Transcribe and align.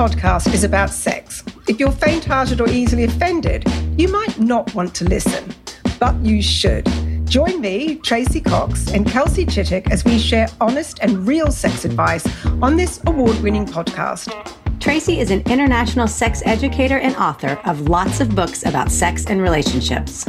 podcast 0.00 0.54
is 0.54 0.64
about 0.64 0.88
sex. 0.88 1.44
If 1.68 1.78
you're 1.78 1.92
faint 1.92 2.24
hearted 2.24 2.62
or 2.62 2.70
easily 2.70 3.04
offended, 3.04 3.64
you 3.98 4.08
might 4.08 4.40
not 4.40 4.74
want 4.74 4.94
to 4.94 5.04
listen, 5.04 5.54
but 5.98 6.18
you 6.24 6.40
should. 6.40 6.88
Join 7.26 7.60
me, 7.60 7.96
Tracey 7.96 8.40
Cox, 8.40 8.90
and 8.92 9.06
Kelsey 9.06 9.44
Chittick 9.44 9.90
as 9.90 10.02
we 10.02 10.18
share 10.18 10.48
honest 10.58 11.00
and 11.02 11.26
real 11.26 11.52
sex 11.52 11.84
advice 11.84 12.26
on 12.62 12.76
this 12.76 12.98
award 13.06 13.38
winning 13.42 13.66
podcast. 13.66 14.32
Tracey 14.80 15.20
is 15.20 15.30
an 15.30 15.42
international 15.42 16.08
sex 16.08 16.42
educator 16.46 16.96
and 16.96 17.14
author 17.16 17.60
of 17.66 17.90
lots 17.90 18.22
of 18.22 18.34
books 18.34 18.64
about 18.64 18.90
sex 18.90 19.26
and 19.26 19.42
relationships. 19.42 20.24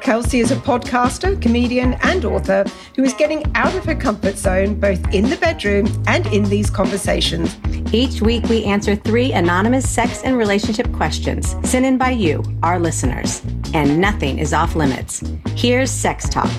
Kelsey 0.00 0.38
is 0.38 0.52
a 0.52 0.56
podcaster, 0.56 1.42
comedian, 1.42 1.94
and 2.02 2.24
author 2.24 2.64
who 2.94 3.02
is 3.02 3.14
getting 3.14 3.44
out 3.56 3.74
of 3.74 3.84
her 3.84 3.96
comfort 3.96 4.38
zone 4.38 4.78
both 4.78 5.12
in 5.12 5.28
the 5.28 5.36
bedroom 5.38 5.86
and 6.06 6.24
in 6.28 6.44
these 6.44 6.70
conversations. 6.70 7.56
Each 7.90 8.20
week, 8.20 8.44
we 8.50 8.64
answer 8.64 8.94
three 8.94 9.32
anonymous 9.32 9.88
sex 9.88 10.22
and 10.22 10.36
relationship 10.36 10.92
questions 10.92 11.56
sent 11.66 11.86
in 11.86 11.96
by 11.96 12.10
you, 12.10 12.44
our 12.62 12.78
listeners. 12.78 13.42
And 13.72 13.98
nothing 13.98 14.38
is 14.38 14.52
off 14.52 14.76
limits. 14.76 15.24
Here's 15.54 15.90
SexTok. 15.90 16.50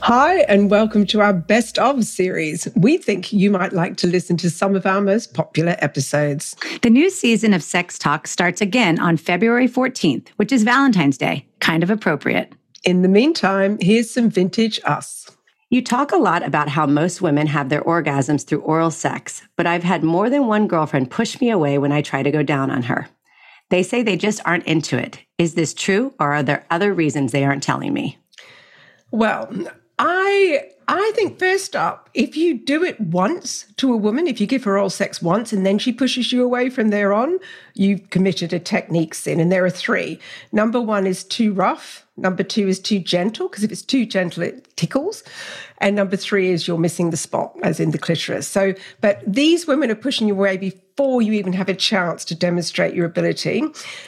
Hi, 0.00 0.38
and 0.48 0.72
welcome 0.72 1.06
to 1.06 1.20
our 1.20 1.32
Best 1.32 1.78
of 1.78 2.02
series. 2.04 2.66
We 2.74 2.96
think 2.96 3.32
you 3.32 3.52
might 3.52 3.72
like 3.72 3.96
to 3.98 4.08
listen 4.08 4.36
to 4.38 4.50
some 4.50 4.74
of 4.74 4.86
our 4.86 5.00
most 5.00 5.34
popular 5.34 5.76
episodes. 5.78 6.56
The 6.82 6.90
new 6.90 7.10
season 7.10 7.54
of 7.54 7.60
SexTok 7.60 8.26
starts 8.26 8.60
again 8.60 8.98
on 8.98 9.16
February 9.16 9.68
14th, 9.68 10.30
which 10.34 10.50
is 10.50 10.64
Valentine's 10.64 11.16
Day. 11.16 11.46
Kind 11.60 11.84
of 11.84 11.90
appropriate. 11.90 12.52
In 12.82 13.02
the 13.02 13.08
meantime, 13.08 13.78
here's 13.80 14.10
some 14.10 14.30
vintage 14.30 14.80
us. 14.84 15.25
You 15.68 15.82
talk 15.82 16.12
a 16.12 16.16
lot 16.16 16.44
about 16.44 16.68
how 16.68 16.86
most 16.86 17.20
women 17.20 17.48
have 17.48 17.70
their 17.70 17.82
orgasms 17.82 18.46
through 18.46 18.60
oral 18.60 18.92
sex, 18.92 19.42
but 19.56 19.66
I've 19.66 19.82
had 19.82 20.04
more 20.04 20.30
than 20.30 20.46
one 20.46 20.68
girlfriend 20.68 21.10
push 21.10 21.40
me 21.40 21.50
away 21.50 21.76
when 21.76 21.90
I 21.90 22.02
try 22.02 22.22
to 22.22 22.30
go 22.30 22.44
down 22.44 22.70
on 22.70 22.84
her. 22.84 23.08
They 23.70 23.82
say 23.82 24.04
they 24.04 24.16
just 24.16 24.40
aren't 24.44 24.66
into 24.66 24.96
it. 24.96 25.24
Is 25.38 25.54
this 25.54 25.74
true, 25.74 26.14
or 26.20 26.32
are 26.32 26.44
there 26.44 26.64
other 26.70 26.94
reasons 26.94 27.32
they 27.32 27.44
aren't 27.44 27.64
telling 27.64 27.92
me? 27.92 28.16
Well, 29.10 29.52
I 29.98 30.70
I 30.88 31.12
think 31.14 31.38
first 31.38 31.74
up, 31.74 32.08
if 32.14 32.36
you 32.36 32.56
do 32.56 32.84
it 32.84 33.00
once 33.00 33.66
to 33.78 33.92
a 33.92 33.96
woman, 33.96 34.26
if 34.26 34.40
you 34.40 34.46
give 34.46 34.64
her 34.64 34.78
oral 34.78 34.90
sex 34.90 35.20
once 35.20 35.52
and 35.52 35.66
then 35.66 35.78
she 35.78 35.92
pushes 35.92 36.32
you 36.32 36.44
away 36.44 36.70
from 36.70 36.90
there 36.90 37.12
on, 37.12 37.38
you've 37.74 38.08
committed 38.10 38.52
a 38.52 38.60
technique 38.60 39.14
sin. 39.14 39.40
And 39.40 39.50
there 39.50 39.64
are 39.64 39.70
three. 39.70 40.20
Number 40.52 40.80
one 40.80 41.06
is 41.06 41.24
too 41.24 41.52
rough. 41.52 42.06
Number 42.18 42.42
two 42.42 42.66
is 42.66 42.80
too 42.80 42.98
gentle, 42.98 43.48
because 43.48 43.62
if 43.62 43.70
it's 43.70 43.82
too 43.82 44.06
gentle, 44.06 44.42
it 44.42 44.74
tickles. 44.76 45.22
And 45.78 45.94
number 45.94 46.16
three 46.16 46.50
is 46.50 46.66
you're 46.66 46.78
missing 46.78 47.10
the 47.10 47.16
spot, 47.18 47.54
as 47.62 47.78
in 47.78 47.90
the 47.90 47.98
clitoris. 47.98 48.48
So, 48.48 48.72
but 49.02 49.20
these 49.26 49.66
women 49.66 49.90
are 49.90 49.96
pushing 49.96 50.26
you 50.26 50.32
away 50.32 50.56
before 50.56 51.20
you 51.20 51.34
even 51.34 51.52
have 51.52 51.68
a 51.68 51.74
chance 51.74 52.24
to 52.24 52.34
demonstrate 52.34 52.94
your 52.94 53.04
ability. 53.04 53.64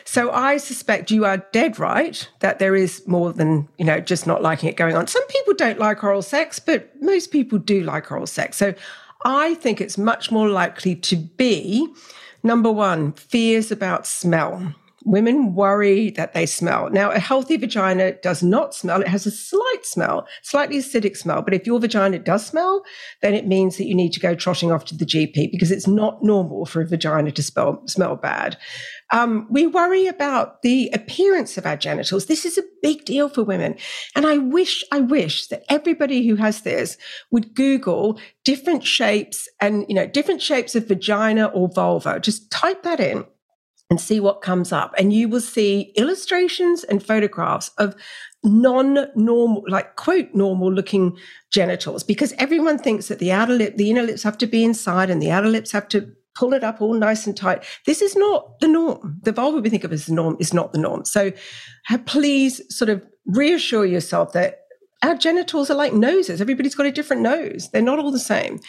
So 0.07 0.31
I 0.31 0.57
suspect 0.57 1.11
you 1.11 1.27
are 1.27 1.45
dead 1.53 1.79
right 1.79 2.27
that 2.41 2.59
there 2.59 2.75
is 2.75 3.07
more 3.07 3.35
than, 3.35 3.69
you 3.77 3.85
know, 3.85 4.01
just 4.01 4.27
not 4.27 4.41
liking 4.41 4.71
it 4.71 4.77
going 4.77 4.97
on. 4.97 5.07
Some 5.07 5.27
people 5.27 5.53
don't 5.53 5.79
like 5.79 6.03
oral 6.03 6.23
sex, 6.23 6.59
but 6.69 6.93
most 7.01 7.31
people 7.31 7.59
do 7.59 7.81
like 7.81 8.13
oral 8.13 8.27
sex. 8.27 8.59
So 8.59 8.75
I 9.25 9.55
think 9.55 9.81
it's 9.81 9.97
much 9.97 10.31
more 10.31 10.51
likely 10.51 10.95
to 10.97 11.17
be 11.17 11.89
number 12.43 12.71
one, 12.71 13.13
fears 13.13 13.73
about 13.73 14.07
smell. 14.07 14.75
Women 15.07 15.55
worry 15.55 16.11
that 16.11 16.35
they 16.35 16.45
smell. 16.45 16.91
Now, 16.91 17.11
a 17.11 17.19
healthy 17.19 17.57
vagina 17.57 18.13
does 18.21 18.43
not 18.43 18.75
smell. 18.75 19.01
It 19.01 19.09
has 19.09 19.25
a 19.25 19.31
slight 19.31 19.85
smell, 19.85 20.29
slightly 20.43 20.77
acidic 20.77 21.17
smell. 21.17 21.41
But 21.41 21.55
if 21.55 21.67
your 21.67 21.81
vagina 21.81 22.19
does 22.19 22.45
smell, 22.45 22.85
then 23.23 23.33
it 23.33 23.47
means 23.47 23.79
that 23.79 23.87
you 23.87 23.95
need 23.95 24.13
to 24.13 24.21
go 24.21 24.35
trotting 24.35 24.71
off 24.71 24.85
to 24.87 24.95
the 24.95 25.07
GP 25.07 25.51
because 25.51 25.71
it's 25.71 25.87
not 25.87 26.23
normal 26.23 26.67
for 26.67 26.83
a 26.83 26.87
vagina 26.87 27.33
to 27.33 27.43
smell, 27.43 27.81
smell 27.87 28.17
bad. 28.17 28.59
Um, 29.11 29.47
we 29.51 29.67
worry 29.67 30.07
about 30.07 30.63
the 30.63 30.91
appearance 30.93 31.57
of 31.57 31.67
our 31.67 31.77
genitals. 31.77 32.27
This 32.27 32.45
is 32.45 32.59
a 32.59 32.63
big 32.83 33.05
deal 33.05 33.29
for 33.29 33.43
women. 33.43 33.77
And 34.15 34.27
I 34.27 34.39
wish, 34.39 34.85
I 34.93 35.01
wish 35.01 35.47
that 35.49 35.65
everybody 35.69 36.27
who 36.27 36.37
has 36.37 36.63
this 36.63 36.99
would 37.31 37.55
Google 37.55 38.21
different 38.45 38.85
shapes 38.85 39.49
and, 39.61 39.87
you 39.89 39.95
know, 39.95 40.07
different 40.07 40.43
shapes 40.43 40.75
of 40.75 40.89
vagina 40.89 41.47
or 41.47 41.69
vulva. 41.69 42.21
Just 42.21 42.51
type 42.51 42.83
that 42.83 43.01
in 43.01 43.25
and 43.91 44.01
see 44.01 44.21
what 44.21 44.43
comes 44.43 44.73
up. 44.73 44.95
And 44.99 45.13
you 45.13 45.29
will 45.29 45.41
see 45.41 45.93
illustrations 45.97 46.85
and 46.85 47.03
photographs 47.03 47.71
of 47.79 47.95
non 48.45 49.07
normal, 49.17 49.65
like 49.69 49.97
quote, 49.97 50.35
normal 50.35 50.73
looking 50.73 51.17
genitals, 51.51 52.03
because 52.03 52.35
everyone 52.39 52.79
thinks 52.79 53.09
that 53.09 53.19
the 53.19 53.33
outer 53.33 53.55
lip, 53.55 53.77
the 53.77 53.91
inner 53.91 54.03
lips 54.03 54.23
have 54.23 54.39
to 54.39 54.47
be 54.47 54.65
inside 54.65 55.09
and 55.11 55.23
the 55.23 55.31
outer 55.31 55.49
lips 55.49 55.73
have 55.73 55.89
to 55.89 56.13
pull 56.39 56.55
it 56.55 56.63
up 56.63 56.81
all 56.81 56.95
nice 56.95 57.27
and 57.27 57.37
tight. 57.37 57.65
This 57.85 58.01
is 58.01 58.15
not 58.15 58.61
the 58.61 58.69
norm. 58.69 59.19
The 59.25 59.33
vulva 59.33 59.59
we 59.59 59.71
think 59.71 59.83
of 59.83 59.93
as 59.93 60.07
the 60.07 60.15
norm 60.15 60.37
is 60.39 60.55
not 60.55 60.73
the 60.73 60.79
norm. 60.79 61.05
So 61.05 61.33
please 62.07 62.63
sort 62.75 62.89
of 62.89 63.05
reassure 63.27 63.85
yourself 63.85 64.33
that 64.35 64.61
our 65.03 65.17
genitals 65.17 65.69
are 65.69 65.75
like 65.75 65.93
noses. 65.93 66.41
Everybody's 66.41 66.77
got 66.77 66.87
a 66.87 66.93
different 66.93 67.23
nose. 67.23 67.71
They're 67.71 67.83
not 67.83 67.99
all 67.99 68.13
the 68.13 68.21
same. 68.21 68.61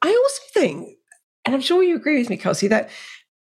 I 0.00 0.08
also 0.08 0.42
think, 0.54 0.96
and 1.44 1.54
I'm 1.54 1.60
sure 1.60 1.82
you 1.82 1.96
agree 1.96 2.18
with 2.18 2.30
me, 2.30 2.38
Kelsey, 2.38 2.68
that 2.68 2.88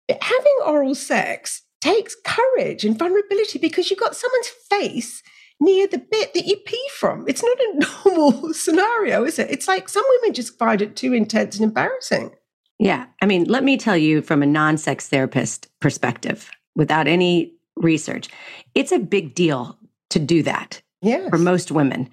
having 0.09 0.57
oral 0.65 0.95
sex 0.95 1.63
takes 1.83 2.17
courage 2.25 2.85
and 2.85 2.99
vulnerability 2.99 3.59
because 3.59 3.91
you've 3.91 4.01
got 4.01 4.17
someone's 4.17 4.49
face 4.71 5.23
near 5.61 5.87
the 5.87 5.99
bit 5.99 6.33
that 6.33 6.47
you 6.47 6.57
pee 6.57 6.89
from. 6.99 7.27
It's 7.29 7.43
not 7.43 7.59
a 7.59 7.87
normal 8.07 8.55
scenario, 8.55 9.25
is 9.25 9.39
it? 9.39 9.51
It's 9.51 9.69
like 9.69 9.89
some 9.89 10.05
women 10.09 10.33
just 10.33 10.59
find 10.59 10.81
it 10.81 10.97
too 10.97 11.13
intense 11.13 11.57
and 11.57 11.65
embarrassing. 11.65 12.33
Yeah. 12.79 13.07
I 13.21 13.27
mean, 13.27 13.45
let 13.45 13.65
me 13.65 13.77
tell 13.77 13.97
you 13.97 14.23
from 14.23 14.43
a 14.43 14.47
non 14.47 14.79
sex 14.79 15.09
therapist 15.09 15.69
perspective, 15.81 16.51
without 16.77 17.09
any 17.09 17.55
research, 17.77 18.29
it's 18.75 18.93
a 18.93 18.99
big 18.99 19.35
deal 19.35 19.79
to 20.11 20.19
do 20.19 20.43
that 20.45 20.81
yes. 21.03 21.29
for 21.29 21.39
most 21.39 21.71
women. 21.71 22.09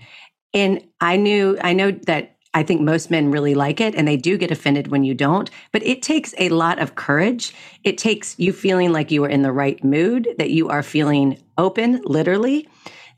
And 0.54 0.84
I 1.02 1.18
knew, 1.18 1.58
I 1.62 1.74
know 1.74 1.92
that 1.92 2.36
I 2.54 2.64
think 2.64 2.82
most 2.82 3.12
men 3.12 3.32
really 3.32 3.54
like 3.54 3.82
it 3.82 3.96
and 3.96 4.08
they 4.08 4.16
do 4.16 4.38
get 4.38 4.50
offended 4.50 4.88
when 4.88 5.04
you 5.04 5.14
don't, 5.14 5.50
but 5.74 5.84
it 5.84 6.02
takes 6.02 6.34
a 6.38 6.50
lot 6.50 6.80
of 6.80 6.96
courage. 6.96 7.54
It 7.84 7.98
takes 7.98 8.40
you 8.40 8.54
feeling 8.54 8.94
like 8.94 9.12
you 9.12 9.24
are 9.26 9.30
in 9.30 9.42
the 9.42 9.52
right 9.52 9.84
mood, 9.84 10.30
that 10.38 10.52
you 10.52 10.70
are 10.70 10.82
feeling 10.82 11.38
open, 11.58 12.02
literally, 12.06 12.68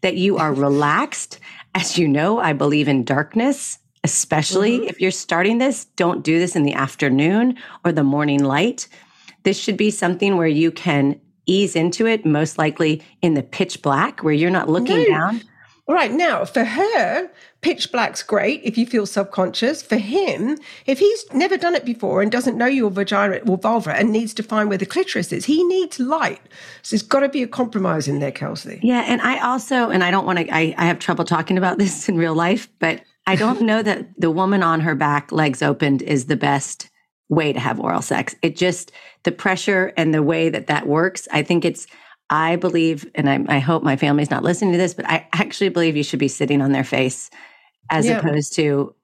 that 0.02 0.16
you 0.16 0.38
are 0.38 0.53
relaxed. 0.56 1.40
As 1.75 1.97
you 1.97 2.07
know, 2.07 2.40
I 2.40 2.53
believe 2.53 2.88
in 2.88 3.03
darkness, 3.03 3.78
especially 4.03 4.80
mm-hmm. 4.80 4.90
if 4.90 5.02
you're 5.02 5.12
starting 5.12 5.58
this. 5.58 5.85
Don't 5.96 6.24
do 6.24 6.40
this 6.40 6.56
in 6.56 6.63
the 6.63 6.74
afternoon 6.74 7.58
or 7.84 7.91
the 7.91 8.03
morning 8.03 8.44
light. 8.44 8.88
This 9.44 9.59
should 9.59 9.78
be 9.78 9.91
something 9.91 10.38
where 10.38 10.47
you 10.47 10.72
can 10.72 11.19
ease 11.46 11.75
into 11.75 12.06
it, 12.06 12.25
most 12.25 12.57
likely 12.57 13.01
in 13.21 13.33
the 13.33 13.44
pitch 13.44 13.81
black, 13.81 14.24
where 14.24 14.33
you're 14.33 14.51
not 14.51 14.69
looking 14.69 15.04
no. 15.04 15.10
down. 15.10 15.42
Right 15.89 16.12
now, 16.12 16.44
for 16.44 16.66
her, 16.66 17.31
pitch 17.62 17.94
black's 17.94 18.21
great 18.21 18.60
if 18.66 18.77
you 18.77 18.86
feel 18.86 19.06
subconscious. 19.06 19.81
For 19.81 19.95
him, 19.95 20.57
if 20.86 21.00
he's 21.00 21.25
never 21.33 21.56
done 21.56 21.75
it 21.75 21.86
before 21.86 22.21
and 22.21 22.30
doesn't 22.30 22.57
know 22.57 22.66
your 22.66 22.92
vagina 22.92 23.39
or 23.48 23.57
vulva 23.57 23.95
and 23.95 24.12
needs 24.12 24.33
to 24.33 24.44
find 24.44 24.68
where 24.68 24.77
the 24.77 24.86
clitoris 24.86 25.31
is, 25.31 25.45
he 25.45 25.63
needs 25.63 25.98
light. 25.98 26.42
So 26.81 26.94
there's 26.94 27.04
got 27.04 27.21
to 27.21 27.30
be 27.30 27.42
a 27.42 27.48
compromise 27.48 28.10
in 28.10 28.19
there, 28.19 28.33
Kelsey. 28.33 28.81
Yeah. 28.83 29.06
And 29.07 29.21
I 29.21 29.39
also, 29.39 29.89
and 29.89 30.04
I 30.04 30.12
don't 30.12 30.25
want 30.25 30.39
to, 30.39 30.54
I, 30.54 30.75
I 30.77 30.88
have 30.88 31.00
trouble 31.00 31.24
talking 31.24 31.57
about 31.57 31.77
this 31.80 32.10
in 32.10 32.18
real 32.18 32.36
life, 32.36 32.68
but 32.80 33.01
I 33.27 33.35
don't 33.35 33.62
know 33.62 33.83
that 33.83 34.07
the 34.19 34.31
woman 34.31 34.63
on 34.63 34.79
her 34.79 34.95
back, 34.95 35.31
legs 35.31 35.62
opened, 35.62 36.01
is 36.01 36.25
the 36.25 36.38
best 36.38 36.89
way 37.29 37.51
to 37.51 37.59
have 37.59 37.79
oral 37.79 38.01
sex. 38.01 38.35
It 38.41 38.56
just, 38.56 38.91
the 39.24 39.33
pressure 39.33 39.94
and 39.97 40.13
the 40.13 40.24
way 40.24 40.50
that 40.50 40.68
that 40.68 40.88
works, 40.88 41.27
I 41.31 41.44
think 41.44 41.65
it's, 41.65 41.85
I 42.29 42.56
believe, 42.56 43.09
and 43.15 43.29
I, 43.29 43.44
I, 43.47 43.59
hope 43.59 43.83
my 43.83 43.97
family's 43.97 44.31
not 44.31 44.44
listening 44.44 44.71
to 44.71 44.77
this, 44.77 44.94
but 44.94 45.06
I 45.09 45.27
actually 45.33 45.69
believe 45.69 45.95
you 45.95 46.03
should 46.03 46.19
be 46.19 46.27
sitting 46.27 46.62
on 46.62 46.71
their 46.71 46.83
face 46.83 47.29
as 47.89 48.06
yeah. 48.06 48.18
opposed 48.18 48.53
to 48.56 48.95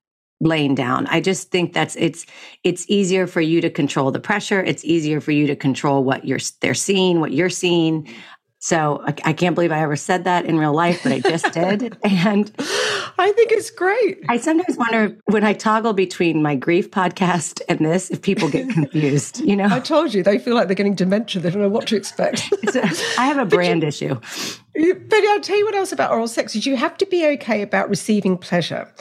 laying 0.41 0.75
down. 0.75 1.07
I 1.07 1.21
just 1.21 1.51
think 1.51 1.73
that's 1.73 1.95
it's 1.95 2.25
it's 2.63 2.85
easier 2.89 3.27
for 3.27 3.41
you 3.41 3.61
to 3.61 3.69
control 3.69 4.11
the 4.11 4.19
pressure. 4.19 4.61
It's 4.61 4.83
easier 4.83 5.21
for 5.21 5.31
you 5.31 5.47
to 5.47 5.55
control 5.55 6.03
what 6.03 6.25
you're 6.25 6.39
they're 6.59 6.73
seeing, 6.73 7.21
what 7.21 7.31
you're 7.31 7.49
seeing. 7.49 8.07
So 8.63 9.03
I, 9.05 9.13
I, 9.25 9.33
can't 9.33 9.55
believe 9.55 9.73
I 9.73 9.81
ever 9.81 9.97
said 9.97 10.23
that 10.23 10.45
in 10.45 10.57
real 10.57 10.71
life, 10.71 11.03
but 11.03 11.11
I 11.11 11.19
just 11.19 11.51
did. 11.51 11.97
And 12.03 12.49
I 13.17 13.33
think 13.33 13.51
it's 13.51 13.69
great. 13.69 14.19
I 14.29 14.37
sometimes 14.37 14.77
wonder 14.77 15.17
when 15.25 15.43
I 15.43 15.51
toggle 15.51 15.91
between 15.91 16.41
my 16.41 16.55
grief 16.55 16.89
podcast 16.89 17.59
and 17.67 17.79
this, 17.79 18.09
if 18.09 18.21
people 18.21 18.49
get 18.49 18.69
confused, 18.73 19.41
you 19.41 19.57
know? 19.57 19.67
I 19.69 19.81
told 19.81 20.13
you, 20.13 20.23
they 20.23 20.39
feel 20.39 20.55
like 20.55 20.67
they're 20.67 20.75
getting 20.75 20.95
dementia. 20.95 21.41
They 21.41 21.49
don't 21.49 21.61
know 21.61 21.67
what 21.67 21.87
to 21.87 21.97
expect. 21.97 22.53
I 23.17 23.25
have 23.25 23.37
a 23.37 23.45
brand 23.55 23.81
you, 23.81 23.89
issue. 23.89 24.21
But 24.75 25.23
I'll 25.25 25.39
tell 25.39 25.57
you 25.57 25.65
what 25.65 25.75
else 25.75 25.91
about 25.91 26.11
oral 26.11 26.27
sex 26.27 26.55
is 26.55 26.65
you 26.65 26.75
have 26.77 26.97
to 26.97 27.05
be 27.05 27.27
okay 27.27 27.61
about 27.61 27.89
receiving 27.89 28.39
pleasure. 28.39 28.91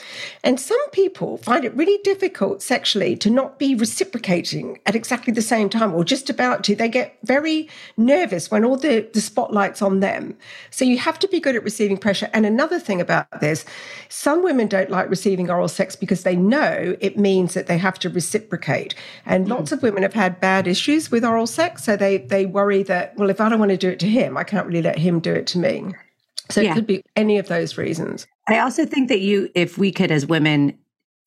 And 0.45 0.61
some 0.61 0.91
people 0.91 1.39
find 1.39 1.65
it 1.65 1.75
really 1.75 1.97
difficult 2.05 2.61
sexually 2.61 3.17
to 3.17 3.31
not 3.31 3.59
be 3.59 3.75
reciprocating 3.75 4.79
at 4.85 4.95
exactly 4.95 5.33
the 5.33 5.41
same 5.41 5.71
time 5.71 5.95
or 5.95 6.05
just 6.05 6.29
about 6.29 6.63
to. 6.65 6.77
They 6.77 6.91
get 6.91 7.17
very 7.25 7.71
nervous 7.97 8.51
when 8.51 8.67
all 8.67 8.77
the, 8.77 9.09
the 9.15 9.23
spotlight's 9.23 9.81
on 9.81 10.01
them. 10.01 10.37
So 10.71 10.85
you 10.85 10.99
have 10.99 11.19
to 11.21 11.29
be 11.29 11.41
good 11.41 11.57
at 11.57 11.65
receiving 11.65 11.97
pressure. 11.97 12.29
And 12.35 12.45
another 12.45 12.79
thing 12.79 13.01
about 13.01 13.41
this, 13.41 13.65
some 14.11 14.43
women 14.43 14.69
don't 14.69 14.91
like 14.91 15.09
receiving 15.09 15.51
oral 15.51 15.69
sex 15.69 15.97
because 15.97 16.23
they 16.23 16.37
know 16.37 16.97
it 17.01 17.17
means 17.17 17.55
that 17.55 17.67
they 17.67 17.79
have 17.79 17.99
to 18.01 18.11
reciprocate. 18.11 18.95
And 19.25 19.49
lots 19.49 19.73
of 19.73 19.83
women 19.83 20.03
have 20.03 20.13
had 20.13 20.39
bad 20.39 20.67
issues 20.67 21.11
with 21.11 21.25
oral 21.25 21.47
sex. 21.47 21.85
So 21.85 21.97
they 21.97 22.19
they 22.19 22.45
worry 22.45 22.83
that, 22.83 23.17
well, 23.17 23.31
if 23.31 23.41
I 23.41 23.49
don't 23.49 23.59
want 23.59 23.71
to 23.71 23.79
do 23.79 23.89
it 23.89 24.01
to 24.01 24.09
him, 24.09 24.37
I 24.37 24.45
can't 24.45 24.67
really 24.67 24.83
let 24.83 24.99
him 24.99 25.19
do 25.19 25.33
it 25.33 25.47
to 25.49 25.59
me. 25.59 25.62
So 26.51 26.61
yeah. 26.61 26.73
it 26.73 26.75
could 26.75 26.87
be 26.87 27.03
any 27.17 27.39
of 27.39 27.49
those 27.49 27.79
reasons. 27.79 28.27
I 28.49 28.59
also 28.59 28.85
think 28.85 29.09
that 29.09 29.21
you, 29.21 29.51
if 29.55 29.79
we 29.79 29.93
could 29.93 30.11
as 30.11 30.27
women 30.27 30.77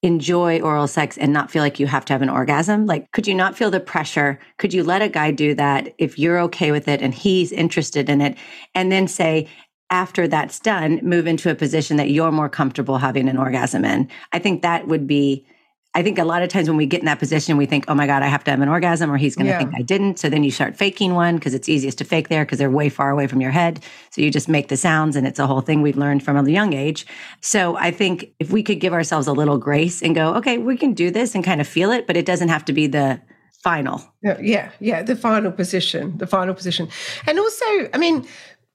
enjoy 0.03 0.59
oral 0.61 0.87
sex 0.87 1.17
and 1.17 1.33
not 1.33 1.49
feel 1.49 1.63
like 1.63 1.79
you 1.79 1.87
have 1.87 2.05
to 2.05 2.13
have 2.13 2.21
an 2.21 2.29
orgasm, 2.29 2.85
like 2.85 3.11
could 3.11 3.25
you 3.25 3.33
not 3.33 3.57
feel 3.57 3.71
the 3.71 3.79
pressure? 3.79 4.39
Could 4.57 4.73
you 4.73 4.83
let 4.83 5.01
a 5.01 5.09
guy 5.09 5.31
do 5.31 5.55
that 5.55 5.95
if 5.97 6.19
you're 6.19 6.39
okay 6.41 6.71
with 6.71 6.87
it 6.87 7.01
and 7.01 7.13
he's 7.13 7.51
interested 7.51 8.09
in 8.09 8.21
it? 8.21 8.37
And 8.75 8.91
then 8.91 9.07
say, 9.07 9.47
after 9.89 10.27
that's 10.27 10.59
done, 10.59 10.99
move 11.03 11.27
into 11.27 11.49
a 11.49 11.55
position 11.55 11.97
that 11.97 12.09
you're 12.09 12.31
more 12.31 12.49
comfortable 12.49 12.97
having 12.97 13.29
an 13.29 13.37
orgasm 13.37 13.85
in. 13.85 14.09
I 14.33 14.39
think 14.39 14.61
that 14.61 14.87
would 14.87 15.07
be 15.07 15.45
I 15.95 16.03
think 16.03 16.19
a 16.19 16.25
lot 16.25 16.43
of 16.43 16.49
times 16.49 16.67
when 16.67 16.75
we 16.75 16.85
get 16.85 16.99
in 16.99 17.05
that 17.05 17.19
position, 17.19 17.55
we 17.55 17.65
think, 17.65 17.85
oh 17.87 17.95
my 17.95 18.05
God, 18.05 18.21
I 18.21 18.27
have 18.27 18.43
to 18.43 18.51
have 18.51 18.59
an 18.59 18.67
orgasm 18.67 19.09
or 19.09 19.15
he's 19.15 19.35
going 19.35 19.45
to 19.45 19.53
yeah. 19.53 19.59
think 19.59 19.71
I 19.75 19.81
didn't. 19.81 20.19
So 20.19 20.29
then 20.29 20.43
you 20.43 20.51
start 20.51 20.75
faking 20.75 21.15
one 21.15 21.35
because 21.35 21.53
it's 21.53 21.69
easiest 21.69 21.97
to 21.99 22.03
fake 22.03 22.27
there 22.27 22.43
because 22.43 22.59
they're 22.59 22.69
way 22.69 22.89
far 22.89 23.09
away 23.09 23.27
from 23.27 23.39
your 23.39 23.51
head. 23.51 23.81
So 24.11 24.21
you 24.21 24.29
just 24.29 24.49
make 24.49 24.67
the 24.67 24.75
sounds 24.75 25.15
and 25.15 25.25
it's 25.25 25.39
a 25.39 25.47
whole 25.47 25.61
thing 25.61 25.81
we've 25.81 25.97
learned 25.97 26.21
from 26.21 26.35
a 26.35 26.49
young 26.49 26.73
age. 26.73 27.07
So 27.39 27.77
I 27.77 27.91
think 27.91 28.33
if 28.39 28.51
we 28.51 28.61
could 28.61 28.81
give 28.81 28.91
ourselves 28.91 29.25
a 29.25 29.33
little 29.33 29.57
grace 29.57 30.03
and 30.03 30.13
go, 30.13 30.35
okay, 30.35 30.57
we 30.57 30.75
can 30.75 30.93
do 30.93 31.11
this 31.11 31.33
and 31.33 31.45
kind 31.45 31.61
of 31.61 31.67
feel 31.67 31.91
it, 31.91 32.07
but 32.07 32.17
it 32.17 32.25
doesn't 32.25 32.49
have 32.49 32.65
to 32.65 32.73
be 32.73 32.87
the 32.87 33.21
final. 33.63 33.99
Yeah, 34.21 34.69
yeah, 34.79 35.01
the 35.01 35.15
final 35.15 35.51
position, 35.51 36.17
the 36.19 36.27
final 36.27 36.53
position. 36.53 36.87
And 37.25 37.39
also, 37.39 37.65
I 37.93 37.97
mean, 37.97 38.27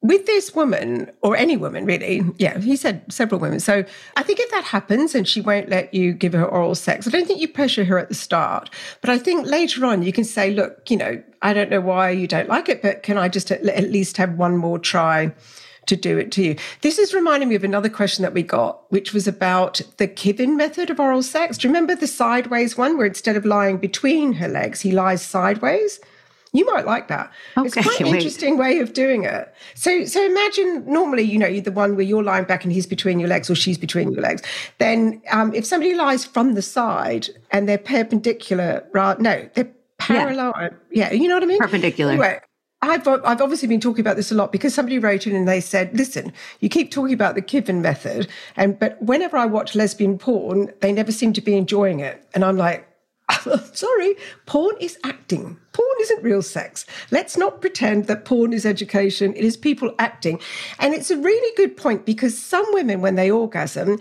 with 0.02 0.24
this 0.24 0.54
woman 0.54 1.10
or 1.20 1.36
any 1.36 1.56
woman 1.56 1.84
really 1.84 2.22
yeah 2.38 2.58
he 2.58 2.76
said 2.76 3.04
several 3.12 3.40
women. 3.40 3.60
So 3.60 3.84
i 4.16 4.22
think 4.22 4.40
if 4.40 4.50
that 4.50 4.64
happens 4.64 5.14
and 5.14 5.28
she 5.28 5.40
won't 5.40 5.68
let 5.68 5.92
you 5.92 6.12
give 6.12 6.32
her 6.32 6.44
oral 6.44 6.74
sex 6.74 7.06
i 7.06 7.10
don't 7.10 7.26
think 7.26 7.40
you 7.40 7.48
pressure 7.48 7.84
her 7.84 7.98
at 7.98 8.08
the 8.08 8.14
start. 8.14 8.70
But 9.00 9.10
i 9.10 9.18
think 9.18 9.46
later 9.46 9.84
on 9.84 10.02
you 10.02 10.12
can 10.12 10.24
say 10.24 10.50
look 10.50 10.90
you 10.90 10.96
know 10.96 11.22
i 11.42 11.52
don't 11.52 11.70
know 11.70 11.80
why 11.80 12.10
you 12.10 12.26
don't 12.26 12.48
like 12.48 12.68
it 12.68 12.82
but 12.82 13.02
can 13.02 13.18
i 13.18 13.28
just 13.28 13.50
at, 13.50 13.64
least 13.90 14.16
have 14.16 14.34
one 14.34 14.56
more 14.56 14.78
try 14.78 15.32
to 15.86 15.96
do 15.96 16.18
it 16.18 16.30
to 16.32 16.42
you? 16.42 16.56
This 16.82 16.98
is 16.98 17.14
reminding 17.14 17.48
me 17.48 17.56
of 17.56 17.64
another 17.64 17.88
question 17.88 18.22
that 18.22 18.34
we 18.34 18.42
got 18.42 18.90
which 18.90 19.12
was 19.12 19.26
about 19.26 19.80
the 19.96 20.06
kivin 20.06 20.56
method 20.56 20.88
of 20.88 21.00
oral 21.00 21.22
sex. 21.22 21.58
Do 21.58 21.66
you 21.66 21.72
remember 21.72 21.94
the 21.94 22.06
sideways 22.06 22.76
one 22.76 22.96
where 22.96 23.06
instead 23.06 23.36
of 23.36 23.44
lying 23.44 23.76
between 23.78 24.34
her 24.34 24.48
legs 24.48 24.80
he 24.80 24.92
lies 24.92 25.22
sideways 25.22 26.00
you 26.52 26.64
might 26.66 26.84
like 26.84 27.08
that. 27.08 27.30
Okay, 27.56 27.66
it's 27.66 27.74
quite 27.74 28.00
an 28.00 28.06
interesting 28.14 28.58
way 28.58 28.80
of 28.80 28.92
doing 28.92 29.24
it. 29.24 29.54
So, 29.74 30.04
so 30.04 30.24
imagine 30.24 30.84
normally, 30.86 31.22
you 31.22 31.38
know, 31.38 31.46
you're 31.46 31.62
the 31.62 31.72
one 31.72 31.96
where 31.96 32.04
you're 32.04 32.22
lying 32.22 32.44
back 32.44 32.64
and 32.64 32.72
he's 32.72 32.86
between 32.86 33.20
your 33.20 33.28
legs 33.28 33.48
or 33.48 33.54
she's 33.54 33.78
between 33.78 34.10
your 34.12 34.22
legs. 34.22 34.42
Then, 34.78 35.22
um, 35.30 35.54
if 35.54 35.64
somebody 35.64 35.94
lies 35.94 36.24
from 36.24 36.54
the 36.54 36.62
side 36.62 37.28
and 37.50 37.68
they're 37.68 37.78
perpendicular, 37.78 38.84
right? 38.92 39.18
No, 39.20 39.48
they're 39.54 39.70
parallel. 39.98 40.52
Yeah, 40.56 40.70
yeah 40.90 41.12
you 41.12 41.28
know 41.28 41.34
what 41.34 41.44
I 41.44 41.46
mean. 41.46 41.58
Perpendicular. 41.58 42.12
Anyway, 42.12 42.40
I've, 42.82 43.06
I've 43.06 43.42
obviously 43.42 43.68
been 43.68 43.80
talking 43.80 44.00
about 44.00 44.16
this 44.16 44.32
a 44.32 44.34
lot 44.34 44.52
because 44.52 44.74
somebody 44.74 44.98
wrote 44.98 45.26
in 45.26 45.36
and 45.36 45.46
they 45.46 45.60
said, 45.60 45.96
listen, 45.96 46.32
you 46.60 46.68
keep 46.68 46.90
talking 46.90 47.12
about 47.12 47.34
the 47.34 47.42
Kivin 47.42 47.80
method. 47.80 48.26
And, 48.56 48.78
but 48.78 49.00
whenever 49.02 49.36
I 49.36 49.44
watch 49.46 49.74
lesbian 49.74 50.18
porn, 50.18 50.72
they 50.80 50.90
never 50.90 51.12
seem 51.12 51.32
to 51.34 51.40
be 51.42 51.56
enjoying 51.56 52.00
it. 52.00 52.26
And 52.34 52.44
I'm 52.44 52.56
like, 52.56 52.89
sorry, 53.72 54.16
porn 54.46 54.76
is 54.80 54.98
acting. 55.04 55.58
Porn 55.72 55.96
isn't 56.02 56.22
real 56.22 56.42
sex. 56.42 56.86
Let's 57.10 57.36
not 57.36 57.60
pretend 57.60 58.06
that 58.06 58.24
porn 58.24 58.52
is 58.52 58.66
education. 58.66 59.34
It 59.34 59.44
is 59.44 59.56
people 59.56 59.94
acting. 59.98 60.40
And 60.78 60.94
it's 60.94 61.10
a 61.10 61.16
really 61.16 61.56
good 61.56 61.76
point 61.76 62.06
because 62.06 62.36
some 62.38 62.66
women, 62.72 63.00
when 63.00 63.14
they 63.14 63.30
orgasm, 63.30 63.98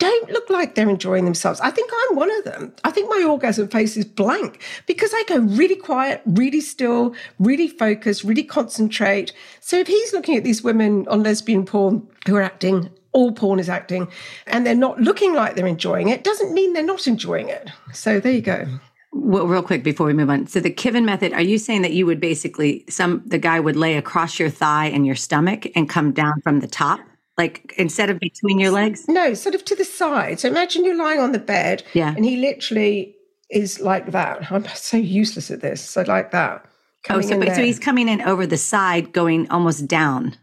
don't 0.00 0.30
look 0.30 0.48
like 0.48 0.74
they're 0.74 0.88
enjoying 0.88 1.26
themselves. 1.26 1.60
I 1.60 1.70
think 1.70 1.90
I'm 1.92 2.16
one 2.16 2.30
of 2.38 2.44
them. 2.44 2.72
I 2.84 2.90
think 2.90 3.10
my 3.10 3.22
orgasm 3.22 3.68
face 3.68 3.98
is 3.98 4.06
blank 4.06 4.62
because 4.86 5.12
I 5.14 5.24
go 5.28 5.38
really 5.38 5.76
quiet, 5.76 6.22
really 6.24 6.62
still, 6.62 7.14
really 7.38 7.68
focus, 7.68 8.24
really 8.24 8.42
concentrate. 8.42 9.34
So 9.60 9.76
if 9.78 9.86
he's 9.86 10.14
looking 10.14 10.38
at 10.38 10.42
these 10.42 10.62
women 10.62 11.06
on 11.08 11.22
lesbian 11.22 11.66
porn 11.66 12.08
who 12.26 12.34
are 12.36 12.42
acting, 12.42 12.88
all 13.12 13.32
porn 13.32 13.58
is 13.58 13.68
acting 13.68 14.08
and 14.46 14.66
they're 14.66 14.74
not 14.74 15.00
looking 15.00 15.34
like 15.34 15.56
they're 15.56 15.66
enjoying 15.66 16.08
it 16.08 16.24
doesn't 16.24 16.54
mean 16.54 16.72
they're 16.72 16.82
not 16.82 17.06
enjoying 17.06 17.48
it. 17.48 17.70
So 17.92 18.20
there 18.20 18.32
you 18.32 18.40
go. 18.40 18.66
Well, 19.12 19.46
real 19.46 19.62
quick 19.62 19.82
before 19.82 20.06
we 20.06 20.12
move 20.12 20.30
on. 20.30 20.46
So 20.46 20.60
the 20.60 20.70
Kivin 20.70 21.04
method, 21.04 21.32
are 21.32 21.42
you 21.42 21.58
saying 21.58 21.82
that 21.82 21.92
you 21.92 22.06
would 22.06 22.20
basically 22.20 22.84
some 22.88 23.22
the 23.26 23.38
guy 23.38 23.58
would 23.58 23.76
lay 23.76 23.96
across 23.96 24.38
your 24.38 24.50
thigh 24.50 24.86
and 24.86 25.04
your 25.04 25.16
stomach 25.16 25.66
and 25.74 25.88
come 25.88 26.12
down 26.12 26.40
from 26.42 26.60
the 26.60 26.68
top? 26.68 27.00
Like 27.36 27.74
instead 27.76 28.10
of 28.10 28.20
between 28.20 28.60
your 28.60 28.70
legs? 28.70 29.08
No, 29.08 29.34
sort 29.34 29.54
of 29.54 29.64
to 29.64 29.74
the 29.74 29.84
side. 29.84 30.38
So 30.38 30.48
imagine 30.48 30.84
you're 30.84 30.96
lying 30.96 31.20
on 31.20 31.32
the 31.32 31.38
bed 31.38 31.82
yeah. 31.94 32.14
and 32.14 32.24
he 32.24 32.36
literally 32.36 33.16
is 33.50 33.80
like 33.80 34.12
that. 34.12 34.52
I'm 34.52 34.66
so 34.68 34.96
useless 34.96 35.50
at 35.50 35.60
this. 35.60 35.82
So 35.82 36.02
like 36.02 36.30
that. 36.30 36.64
Oh, 37.08 37.20
so, 37.22 37.40
so 37.40 37.62
he's 37.62 37.78
coming 37.78 38.08
in 38.08 38.20
over 38.20 38.46
the 38.46 38.58
side, 38.58 39.12
going 39.12 39.50
almost 39.50 39.88
down 39.88 40.36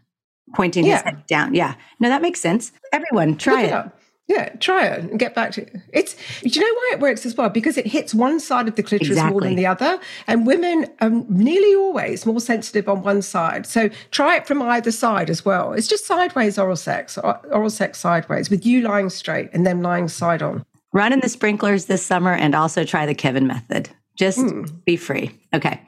pointing 0.54 0.84
yeah. 0.84 0.94
his 0.94 1.02
head 1.02 1.26
down. 1.26 1.54
Yeah. 1.54 1.74
No, 2.00 2.08
that 2.08 2.22
makes 2.22 2.40
sense. 2.40 2.72
Everyone, 2.92 3.36
try 3.36 3.62
it. 3.64 3.72
it 3.72 3.92
yeah, 4.28 4.50
try 4.56 4.86
it 4.86 5.00
and 5.00 5.18
get 5.18 5.34
back 5.34 5.52
to 5.52 5.62
it. 5.62 5.74
It's. 5.94 6.14
Do 6.42 6.50
you 6.50 6.60
know 6.60 6.74
why 6.74 6.90
it 6.92 7.00
works 7.00 7.24
as 7.24 7.34
well? 7.34 7.48
Because 7.48 7.78
it 7.78 7.86
hits 7.86 8.12
one 8.12 8.38
side 8.38 8.68
of 8.68 8.76
the 8.76 8.82
clitoris 8.82 9.08
exactly. 9.08 9.30
more 9.32 9.40
than 9.40 9.56
the 9.56 9.64
other, 9.64 9.98
and 10.26 10.46
women 10.46 10.86
are 11.00 11.08
nearly 11.08 11.74
always 11.74 12.26
more 12.26 12.38
sensitive 12.38 12.90
on 12.90 13.02
one 13.02 13.22
side. 13.22 13.66
So 13.66 13.88
try 14.10 14.36
it 14.36 14.46
from 14.46 14.60
either 14.60 14.92
side 14.92 15.30
as 15.30 15.46
well. 15.46 15.72
It's 15.72 15.88
just 15.88 16.04
sideways 16.04 16.58
oral 16.58 16.76
sex, 16.76 17.16
oral 17.16 17.70
sex 17.70 17.98
sideways, 17.98 18.50
with 18.50 18.66
you 18.66 18.82
lying 18.82 19.08
straight 19.08 19.48
and 19.54 19.66
them 19.66 19.80
lying 19.80 20.08
side 20.08 20.42
on. 20.42 20.62
Run 20.92 21.14
in 21.14 21.20
the 21.20 21.30
sprinklers 21.30 21.86
this 21.86 22.04
summer, 22.04 22.34
and 22.34 22.54
also 22.54 22.84
try 22.84 23.06
the 23.06 23.14
Kevin 23.14 23.46
method. 23.46 23.88
Just 24.14 24.40
mm. 24.40 24.84
be 24.84 24.96
free. 24.96 25.30
Okay. 25.54 25.80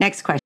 Next 0.00 0.22
question. 0.22 0.45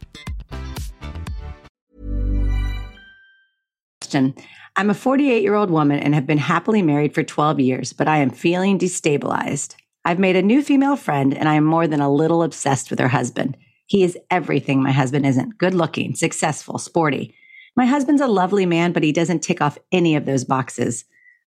Question 4.11 4.35
I'm 4.75 4.89
a 4.89 4.93
48 4.93 5.41
year 5.41 5.55
old 5.55 5.71
woman 5.71 5.99
and 5.99 6.13
have 6.13 6.27
been 6.27 6.37
happily 6.37 6.81
married 6.81 7.13
for 7.13 7.23
12 7.23 7.61
years, 7.61 7.93
but 7.93 8.09
I 8.09 8.17
am 8.17 8.29
feeling 8.29 8.77
destabilized. 8.77 9.75
I've 10.03 10.19
made 10.19 10.35
a 10.35 10.41
new 10.41 10.61
female 10.61 10.97
friend 10.97 11.33
and 11.33 11.47
I 11.47 11.55
am 11.55 11.63
more 11.63 11.87
than 11.87 12.01
a 12.01 12.11
little 12.11 12.43
obsessed 12.43 12.89
with 12.89 12.99
her 12.99 13.07
husband. 13.07 13.55
He 13.85 14.03
is 14.03 14.17
everything 14.29 14.83
my 14.83 14.91
husband 14.91 15.25
isn't 15.25 15.57
good 15.57 15.73
looking, 15.73 16.13
successful, 16.15 16.77
sporty. 16.77 17.33
My 17.77 17.85
husband's 17.85 18.21
a 18.21 18.27
lovely 18.27 18.65
man, 18.65 18.91
but 18.91 19.03
he 19.03 19.13
doesn't 19.13 19.43
tick 19.43 19.61
off 19.61 19.77
any 19.93 20.17
of 20.17 20.25
those 20.25 20.43
boxes. 20.43 21.05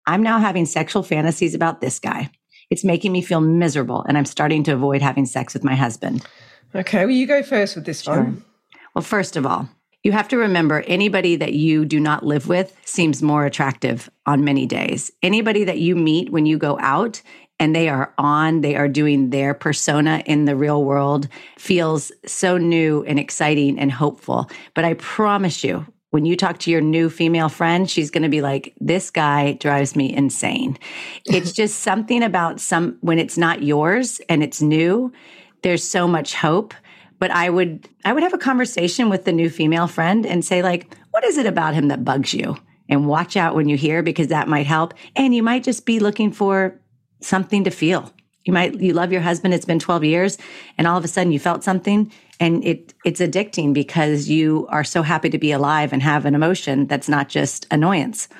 I'm 0.07 0.23
now 0.23 0.39
having 0.39 0.65
sexual 0.65 1.03
fantasies 1.03 1.53
about 1.53 1.81
this 1.81 1.99
guy. 1.99 2.29
It's 2.69 2.85
making 2.85 3.11
me 3.11 3.21
feel 3.21 3.41
miserable, 3.41 4.05
and 4.07 4.17
I'm 4.17 4.23
starting 4.23 4.63
to 4.63 4.73
avoid 4.73 5.01
having 5.01 5.25
sex 5.25 5.53
with 5.53 5.65
my 5.65 5.75
husband. 5.75 6.25
Okay, 6.73 7.03
well, 7.05 7.13
you 7.13 7.27
go 7.27 7.43
first 7.43 7.75
with 7.75 7.85
this 7.85 8.07
one. 8.07 8.45
Well, 8.95 9.03
first 9.03 9.35
of 9.35 9.45
all, 9.45 9.67
you 10.03 10.11
have 10.11 10.27
to 10.27 10.37
remember 10.37 10.81
anybody 10.81 11.37
that 11.37 11.53
you 11.53 11.85
do 11.85 11.99
not 11.99 12.25
live 12.25 12.47
with 12.47 12.77
seems 12.85 13.23
more 13.23 13.45
attractive 13.45 14.09
on 14.25 14.43
many 14.43 14.65
days. 14.65 15.09
Anybody 15.23 15.63
that 15.63 15.79
you 15.79 15.95
meet 15.95 16.29
when 16.29 16.45
you 16.45 16.57
go 16.57 16.77
out 16.79 17.21
and 17.57 17.73
they 17.73 17.87
are 17.87 18.13
on, 18.17 18.61
they 18.61 18.75
are 18.75 18.89
doing 18.89 19.29
their 19.29 19.53
persona 19.53 20.21
in 20.25 20.43
the 20.43 20.57
real 20.57 20.83
world 20.83 21.29
feels 21.57 22.11
so 22.25 22.57
new 22.57 23.05
and 23.05 23.17
exciting 23.17 23.79
and 23.79 23.91
hopeful. 23.91 24.49
But 24.73 24.83
I 24.83 24.95
promise 24.95 25.63
you, 25.63 25.85
when 26.09 26.25
you 26.25 26.35
talk 26.35 26.59
to 26.59 26.69
your 26.69 26.81
new 26.81 27.09
female 27.09 27.49
friend, 27.49 27.89
she's 27.89 28.11
going 28.11 28.23
to 28.23 28.29
be 28.29 28.41
like, 28.41 28.75
this 28.79 29.09
guy 29.09 29.53
drives 29.53 29.95
me 29.95 30.13
insane. 30.13 30.77
It's 31.25 31.51
just 31.53 31.79
something 31.79 32.21
about 32.21 32.59
some, 32.59 32.97
when 33.01 33.19
it's 33.19 33.37
not 33.37 33.63
yours 33.63 34.19
and 34.27 34.43
it's 34.43 34.61
new, 34.61 35.13
there's 35.61 35.83
so 35.83 36.07
much 36.07 36.35
hope 36.35 36.73
but 37.23 37.31
i 37.31 37.49
would 37.49 37.87
i 38.03 38.11
would 38.11 38.23
have 38.23 38.33
a 38.33 38.37
conversation 38.49 39.09
with 39.09 39.23
the 39.23 39.31
new 39.31 39.49
female 39.49 39.87
friend 39.87 40.25
and 40.25 40.43
say 40.43 40.61
like 40.61 40.93
what 41.13 41.23
is 41.23 41.37
it 41.37 41.45
about 41.45 41.75
him 41.75 41.89
that 41.89 42.03
bugs 42.03 42.33
you? 42.33 42.57
And 42.89 43.07
watch 43.07 43.37
out 43.37 43.55
when 43.55 43.69
you 43.69 43.77
hear 43.77 44.01
because 44.01 44.27
that 44.27 44.47
might 44.47 44.65
help. 44.65 44.95
And 45.15 45.33
you 45.33 45.43
might 45.43 45.63
just 45.63 45.85
be 45.85 45.99
looking 45.99 46.31
for 46.31 46.79
something 47.21 47.63
to 47.63 47.69
feel. 47.69 48.11
You 48.43 48.51
might 48.51 48.81
you 48.81 48.93
love 48.93 49.11
your 49.11 49.21
husband 49.21 49.53
it's 49.53 49.63
been 49.63 49.79
12 49.79 50.03
years 50.03 50.37
and 50.77 50.85
all 50.85 50.97
of 50.97 51.05
a 51.05 51.07
sudden 51.07 51.31
you 51.31 51.39
felt 51.39 51.63
something 51.63 52.11
and 52.41 52.65
it 52.65 52.93
it's 53.05 53.21
addicting 53.21 53.73
because 53.73 54.27
you 54.27 54.67
are 54.69 54.83
so 54.83 55.01
happy 55.01 55.29
to 55.29 55.37
be 55.37 55.51
alive 55.51 55.93
and 55.93 56.01
have 56.01 56.25
an 56.25 56.35
emotion 56.35 56.87
that's 56.87 57.07
not 57.07 57.29
just 57.29 57.67
annoyance. 57.71 58.27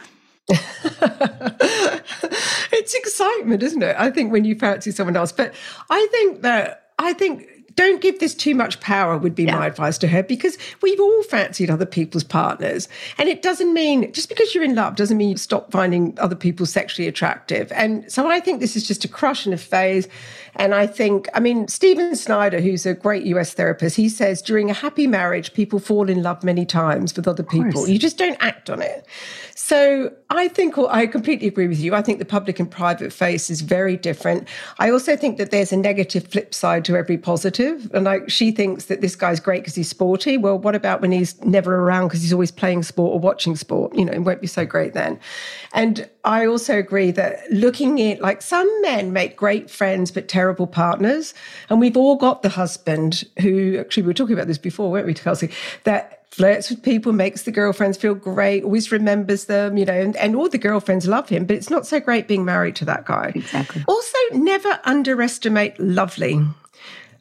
It's 2.76 2.96
excitement 2.96 3.64
isn't 3.64 3.82
it? 3.82 3.96
I 3.98 4.10
think 4.10 4.34
when 4.34 4.44
you 4.44 4.56
fancy 4.56 4.92
someone 4.92 5.16
else 5.16 5.32
but 5.32 5.54
i 5.90 6.06
think 6.12 6.42
that 6.42 6.92
i 7.00 7.14
think 7.14 7.48
don't 7.76 8.02
give 8.02 8.20
this 8.20 8.36
too 8.36 8.56
much 8.56 8.80
power 8.80 9.18
would 9.18 9.36
be 9.36 9.44
yeah. 9.44 9.58
my 9.58 9.68
advice 9.68 9.98
to 10.00 10.08
her 10.08 10.24
because 10.24 10.58
we've 10.82 11.00
all 11.00 11.24
fancied 11.24 11.70
other 11.70 11.86
people's 11.86 12.24
partners. 12.24 12.88
And 13.18 13.30
it 13.30 13.42
doesn't 13.42 13.74
mean 13.74 14.12
just 14.14 14.30
because 14.30 14.54
you're 14.54 14.64
in 14.64 14.76
love 14.76 14.96
doesn't 14.96 15.18
mean 15.18 15.30
you 15.30 15.38
stop 15.38 15.72
finding 15.72 16.18
other 16.20 16.36
people 16.36 16.66
sexually 16.66 17.08
attractive. 17.08 17.72
And 17.72 18.12
so 18.12 18.28
i 18.28 18.40
think 18.40 18.60
this 18.60 18.76
is 18.76 18.88
just 18.88 19.06
a 19.06 19.08
crush 19.08 19.46
and 19.46 19.54
a 19.54 19.58
phase 19.58 20.08
and 20.56 20.74
i 20.74 20.86
think 20.86 21.28
i 21.34 21.40
mean 21.40 21.68
stephen 21.68 22.16
snyder 22.16 22.60
who's 22.60 22.86
a 22.86 22.94
great 22.94 23.26
us 23.26 23.54
therapist 23.54 23.96
he 23.96 24.10
says 24.10 24.42
during 24.42 24.70
a 24.70 24.74
happy 24.74 25.08
marriage 25.08 25.54
people 25.54 25.80
fall 25.80 26.10
in 26.10 26.22
love 26.22 26.44
many 26.44 26.66
times 26.66 27.16
with 27.16 27.28
other 27.28 27.44
people 27.44 27.88
you 27.88 28.00
just 28.00 28.18
don't 28.18 28.38
act 28.42 28.70
on 28.70 28.82
it 28.82 29.06
so 29.56 30.12
I 30.30 30.50
think 30.50 30.78
I 30.78 31.08
completely 31.08 31.48
agree 31.48 31.68
with 31.68 31.80
you. 31.80 31.96
I 31.96 32.02
think 32.02 32.20
the 32.20 32.26
public 32.26 32.60
and 32.60 32.70
private 32.70 33.14
face 33.14 33.50
is 33.50 33.62
very 33.62 33.96
different. 33.96 34.48
I 34.78 34.90
also 34.90 35.16
think 35.16 35.38
that 35.38 35.52
there's 35.52 35.72
a 35.72 35.78
negative 35.78 36.28
flip 36.28 36.54
side 36.54 36.84
to 36.86 36.98
every 36.98 37.18
positive. 37.18 37.90
And 37.94 38.04
like 38.04 38.30
she 38.30 38.52
thinks 38.52 38.86
that 38.86 39.00
this 39.00 39.16
guy's 39.16 39.40
great 39.40 39.62
because 39.62 39.76
he's 39.76 39.90
sporty. 39.90 40.38
Well, 40.38 40.60
what 40.60 40.76
about 40.76 41.00
when 41.00 41.14
he's 41.14 41.40
never 41.46 41.76
around 41.76 42.10
because 42.10 42.22
he's 42.22 42.34
always 42.34 42.52
playing 42.52 42.84
sport 42.84 43.14
or 43.14 43.20
watching 43.20 43.56
sport? 43.56 43.96
You 43.96 44.04
know, 44.04 44.12
it 44.12 44.20
won't 44.20 44.42
be 44.42 44.48
so 44.48 44.66
great 44.66 44.94
then. 44.94 45.18
And 45.72 46.10
I 46.26 46.46
also 46.46 46.78
agree 46.78 47.12
that 47.12 47.40
looking 47.50 48.02
at 48.02 48.22
like 48.22 48.42
some 48.42 48.68
men 48.82 49.14
make 49.14 49.38
great 49.38 49.70
friends 49.70 50.12
but 50.12 50.28
terrible 50.28 50.43
partners. 50.68 51.34
And 51.70 51.80
we've 51.80 51.96
all 51.96 52.16
got 52.16 52.42
the 52.42 52.50
husband 52.50 53.24
who 53.40 53.78
actually 53.78 54.04
we 54.04 54.08
were 54.08 54.14
talking 54.14 54.34
about 54.34 54.48
this 54.48 54.58
before, 54.58 54.92
weren't 54.92 55.06
we, 55.06 55.14
Kelsey? 55.14 55.52
That 55.84 56.26
flirts 56.34 56.70
with 56.70 56.82
people, 56.82 57.14
makes 57.14 57.44
the 57.44 57.52
girlfriends 57.52 57.96
feel 57.96 58.16
great, 58.16 58.64
always 58.64 58.92
remembers 58.92 59.46
them, 59.46 59.78
you 59.78 59.86
know, 59.86 59.94
and, 59.94 60.16
and 60.18 60.36
all 60.36 60.50
the 60.50 60.58
girlfriends 60.58 61.08
love 61.08 61.30
him, 61.30 61.46
but 61.46 61.56
it's 61.56 61.70
not 61.70 61.86
so 61.86 62.00
great 62.00 62.28
being 62.28 62.44
married 62.44 62.76
to 62.76 62.86
that 62.86 63.06
guy. 63.06 63.32
Exactly. 63.36 63.84
Also, 63.88 64.18
never 64.34 64.80
underestimate 64.84 65.80
lovely. 65.80 66.44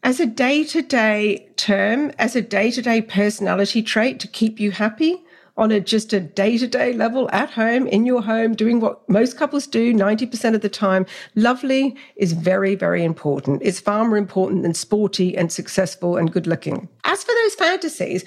As 0.03 0.19
a 0.19 0.27
day 0.27 0.65
to 0.65 0.83
day 0.83 1.47
term, 1.57 2.11
as 2.19 2.35
a 2.35 2.41
day 2.41 2.71
to 2.71 2.83
day 2.83 3.03
personality 3.03 3.83
trait 3.83 4.19
to 4.21 4.29
keep 4.29 4.59
you 4.59 4.71
happy 4.71 5.23
on 5.57 5.71
a 5.71 5.81
just 5.81 6.13
a 6.13 6.21
day 6.21 6.59
to 6.59 6.67
day 6.67 6.93
level 6.93 7.29
at 7.33 7.51
home, 7.51 7.87
in 7.87 8.07
your 8.07 8.23
home, 8.23 8.55
doing 8.55 8.81
what 8.81 9.09
most 9.09 9.37
couples 9.37 9.67
do 9.67 9.93
90% 9.93 10.55
of 10.55 10.61
the 10.61 10.69
time, 10.69 11.07
lovely 11.35 11.97
is 12.17 12.33
very, 12.33 12.75
very 12.75 13.05
important. 13.05 13.63
It's 13.63 13.81
far 13.81 14.05
more 14.05 14.17
important 14.17 14.63
than 14.63 14.75
sporty 14.75 15.37
and 15.37 15.53
successful 15.53 16.17
and 16.17 16.33
good 16.33 16.47
looking. 16.47 16.89
As 17.05 17.23
for 17.23 17.33
those 17.43 17.55
fantasies, 17.55 18.25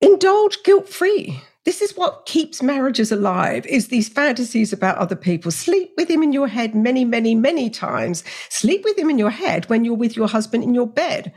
indulge 0.00 0.62
guilt 0.64 0.88
free. 0.88 1.40
This 1.64 1.80
is 1.80 1.96
what 1.96 2.26
keeps 2.26 2.62
marriages 2.62 3.10
alive 3.10 3.64
is 3.64 3.88
these 3.88 4.08
fantasies 4.08 4.70
about 4.70 4.98
other 4.98 5.16
people. 5.16 5.50
Sleep 5.50 5.94
with 5.96 6.10
him 6.10 6.22
in 6.22 6.32
your 6.32 6.46
head 6.46 6.74
many, 6.74 7.06
many, 7.06 7.34
many 7.34 7.70
times. 7.70 8.22
Sleep 8.50 8.84
with 8.84 8.98
him 8.98 9.08
in 9.08 9.18
your 9.18 9.30
head 9.30 9.68
when 9.70 9.82
you're 9.82 9.94
with 9.94 10.14
your 10.14 10.28
husband 10.28 10.62
in 10.62 10.74
your 10.74 10.86
bed. 10.86 11.32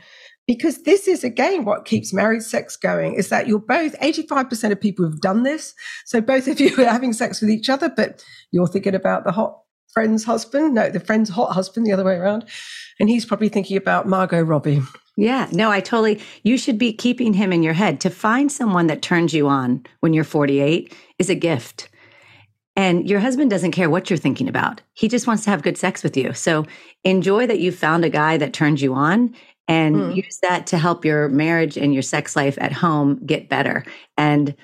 Because 0.48 0.82
this 0.82 1.06
is 1.06 1.22
again 1.22 1.64
what 1.66 1.84
keeps 1.84 2.12
married 2.12 2.42
sex 2.42 2.74
going 2.76 3.14
is 3.14 3.28
that 3.28 3.46
you're 3.46 3.60
both 3.60 3.96
85% 4.00 4.72
of 4.72 4.80
people 4.80 5.04
have 5.04 5.20
done 5.20 5.44
this. 5.44 5.74
So 6.06 6.20
both 6.20 6.48
of 6.48 6.58
you 6.58 6.74
are 6.78 6.90
having 6.90 7.12
sex 7.12 7.40
with 7.40 7.50
each 7.50 7.68
other, 7.68 7.88
but 7.94 8.24
you're 8.50 8.66
thinking 8.66 8.96
about 8.96 9.24
the 9.24 9.32
hot 9.32 9.60
friend's 9.92 10.24
husband. 10.24 10.74
No, 10.74 10.88
the 10.88 11.00
friend's 11.00 11.30
hot 11.30 11.52
husband, 11.52 11.86
the 11.86 11.92
other 11.92 12.04
way 12.04 12.14
around. 12.14 12.46
And 12.98 13.08
he's 13.10 13.26
probably 13.26 13.50
thinking 13.50 13.76
about 13.76 14.08
Margot 14.08 14.42
Robbie. 14.42 14.80
Yeah, 15.16 15.48
no, 15.52 15.70
I 15.70 15.80
totally, 15.80 16.20
you 16.44 16.56
should 16.56 16.78
be 16.78 16.92
keeping 16.92 17.34
him 17.34 17.52
in 17.52 17.62
your 17.62 17.72
head. 17.74 18.00
To 18.00 18.10
find 18.10 18.50
someone 18.50 18.86
that 18.86 19.02
turns 19.02 19.34
you 19.34 19.48
on 19.48 19.84
when 20.00 20.12
you're 20.12 20.24
48 20.24 20.94
is 21.18 21.28
a 21.28 21.34
gift. 21.34 21.90
And 22.76 23.10
your 23.10 23.18
husband 23.18 23.50
doesn't 23.50 23.72
care 23.72 23.90
what 23.90 24.08
you're 24.08 24.16
thinking 24.16 24.48
about. 24.48 24.80
He 24.94 25.08
just 25.08 25.26
wants 25.26 25.42
to 25.44 25.50
have 25.50 25.62
good 25.62 25.76
sex 25.76 26.04
with 26.04 26.16
you. 26.16 26.32
So 26.32 26.64
enjoy 27.02 27.48
that 27.48 27.58
you 27.58 27.72
found 27.72 28.04
a 28.04 28.08
guy 28.08 28.36
that 28.36 28.52
turns 28.52 28.80
you 28.80 28.94
on 28.94 29.34
and 29.68 29.96
mm. 29.96 30.16
use 30.16 30.38
that 30.42 30.66
to 30.68 30.78
help 30.78 31.04
your 31.04 31.28
marriage 31.28 31.76
and 31.76 31.92
your 31.92 32.02
sex 32.02 32.34
life 32.34 32.58
at 32.60 32.72
home 32.72 33.24
get 33.24 33.48
better. 33.48 33.84
And 34.16 34.56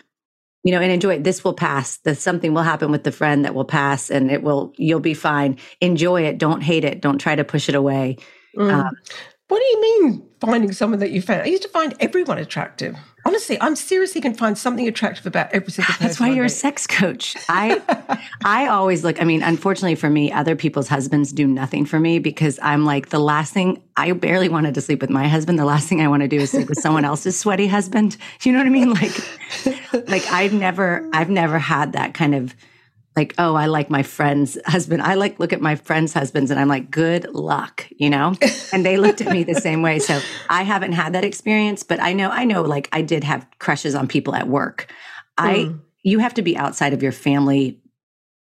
you 0.65 0.73
know, 0.73 0.81
and 0.81 0.91
enjoy 0.91 1.17
it. 1.17 1.25
This 1.25 1.45
will 1.45 1.53
pass. 1.53 1.99
That 1.99 2.17
something 2.17 2.55
will 2.55 2.63
happen 2.63 2.91
with 2.91 3.05
the 3.05 3.13
friend 3.13 3.45
that 3.45 3.55
will 3.55 3.67
pass 3.67 4.11
and 4.11 4.31
it 4.31 4.43
will, 4.43 4.73
you'll 4.79 4.99
be 4.99 5.13
fine. 5.13 5.59
Enjoy 5.83 6.23
it. 6.23 6.39
Don't 6.39 6.63
hate 6.63 6.85
it. 6.85 7.03
Don't 7.03 7.19
try 7.19 7.37
to 7.37 7.45
push 7.45 7.69
it 7.69 7.75
away. 7.75 8.17
Mm. 8.57 8.73
Um, 8.73 8.95
what 9.49 9.59
do 9.59 9.65
you 9.65 9.81
mean 9.81 10.29
finding 10.41 10.73
someone 10.73 11.01
that 11.01 11.11
you 11.11 11.21
found? 11.21 11.43
I 11.43 11.47
used 11.47 11.63
to 11.65 11.69
find 11.69 11.95
everyone 12.01 12.39
attractive. 12.39 12.97
Honestly, 13.27 13.59
I'm 13.61 13.77
seriously 13.77 14.21
can 14.21 14.35
find 14.35 14.57
something 14.57 14.87
attractive 14.87 15.27
about 15.27 15.53
every 15.53 15.71
single 15.71 15.91
ah, 15.91 15.93
person. 15.93 16.07
That's 16.07 16.21
why 16.21 16.31
you're 16.31 16.45
a 16.45 16.51
sex 16.51 16.87
coach. 16.87 17.37
I 17.49 17.81
I 18.45 18.67
always 18.69 19.05
look, 19.05 19.21
I 19.21 19.25
mean, 19.25 19.43
unfortunately 19.43 19.95
for 19.95 20.11
me, 20.11 20.33
other 20.33 20.57
people's 20.57 20.89
husbands 20.89 21.33
do 21.33 21.47
nothing 21.47 21.85
for 21.85 22.01
me 22.01 22.19
because 22.19 22.59
I'm 22.63 22.85
like 22.85 23.11
the 23.11 23.19
last 23.19 23.53
thing 23.53 23.83
I 23.97 24.13
barely 24.13 24.49
wanted 24.49 24.75
to 24.75 24.81
sleep 24.81 25.01
with 25.01 25.11
my 25.11 25.29
husband. 25.29 25.59
The 25.59 25.65
last 25.65 25.89
thing 25.89 26.01
I 26.01 26.09
want 26.09 26.23
to 26.23 26.29
do 26.29 26.39
is 26.39 26.51
sleep 26.51 26.69
with 26.69 26.81
someone 26.81 27.05
else's 27.05 27.39
sweaty 27.39 27.67
husband. 27.67 28.17
You 28.45 28.53
know 28.53 28.59
what 28.59 28.67
I 28.67 28.71
mean? 28.71 28.93
Like 28.93 30.09
like 30.09 30.27
I've 30.31 30.53
never 30.53 31.09
I've 31.15 31.31
never 31.31 31.59
had 31.59 31.93
that 31.93 32.13
kind 32.13 32.35
of 32.35 32.55
like, 33.17 33.35
oh, 33.39 33.55
I 33.55 33.67
like 33.67 33.91
my 33.91 34.03
friend's 34.03 34.59
husband. 34.67 35.03
I 35.03 35.15
like 35.15 35.39
look 35.39 35.53
at 35.53 35.61
my 35.61 35.77
friends' 35.77 36.13
husbands 36.13 36.51
and 36.51 36.59
I'm 36.59 36.69
like, 36.69 36.91
good 36.91 37.33
luck, 37.33 37.87
you 37.97 38.11
know? 38.11 38.35
And 38.73 38.85
they 38.85 38.97
looked 38.97 39.21
at 39.21 39.33
me 39.33 39.45
the 39.45 39.55
same 39.55 39.83
way. 39.83 40.01
So 40.01 40.21
I 40.51 40.65
haven't 40.65 40.93
had 40.93 41.13
that 41.13 41.25
experience, 41.25 41.85
but 41.85 42.01
I 42.01 42.13
know, 42.13 42.31
I 42.31 42.45
know, 42.45 42.63
like 42.63 42.89
I 42.91 43.03
did 43.03 43.23
have 43.23 43.47
crushes 43.61 43.95
on 43.95 44.09
people 44.09 44.35
at 44.35 44.49
work. 44.49 44.93
Mm. 45.39 45.73
I, 45.73 45.75
you 46.03 46.19
have 46.19 46.35
to 46.35 46.43
be 46.43 46.57
outside 46.57 46.93
of 46.93 47.03
your 47.03 47.13
family 47.13 47.81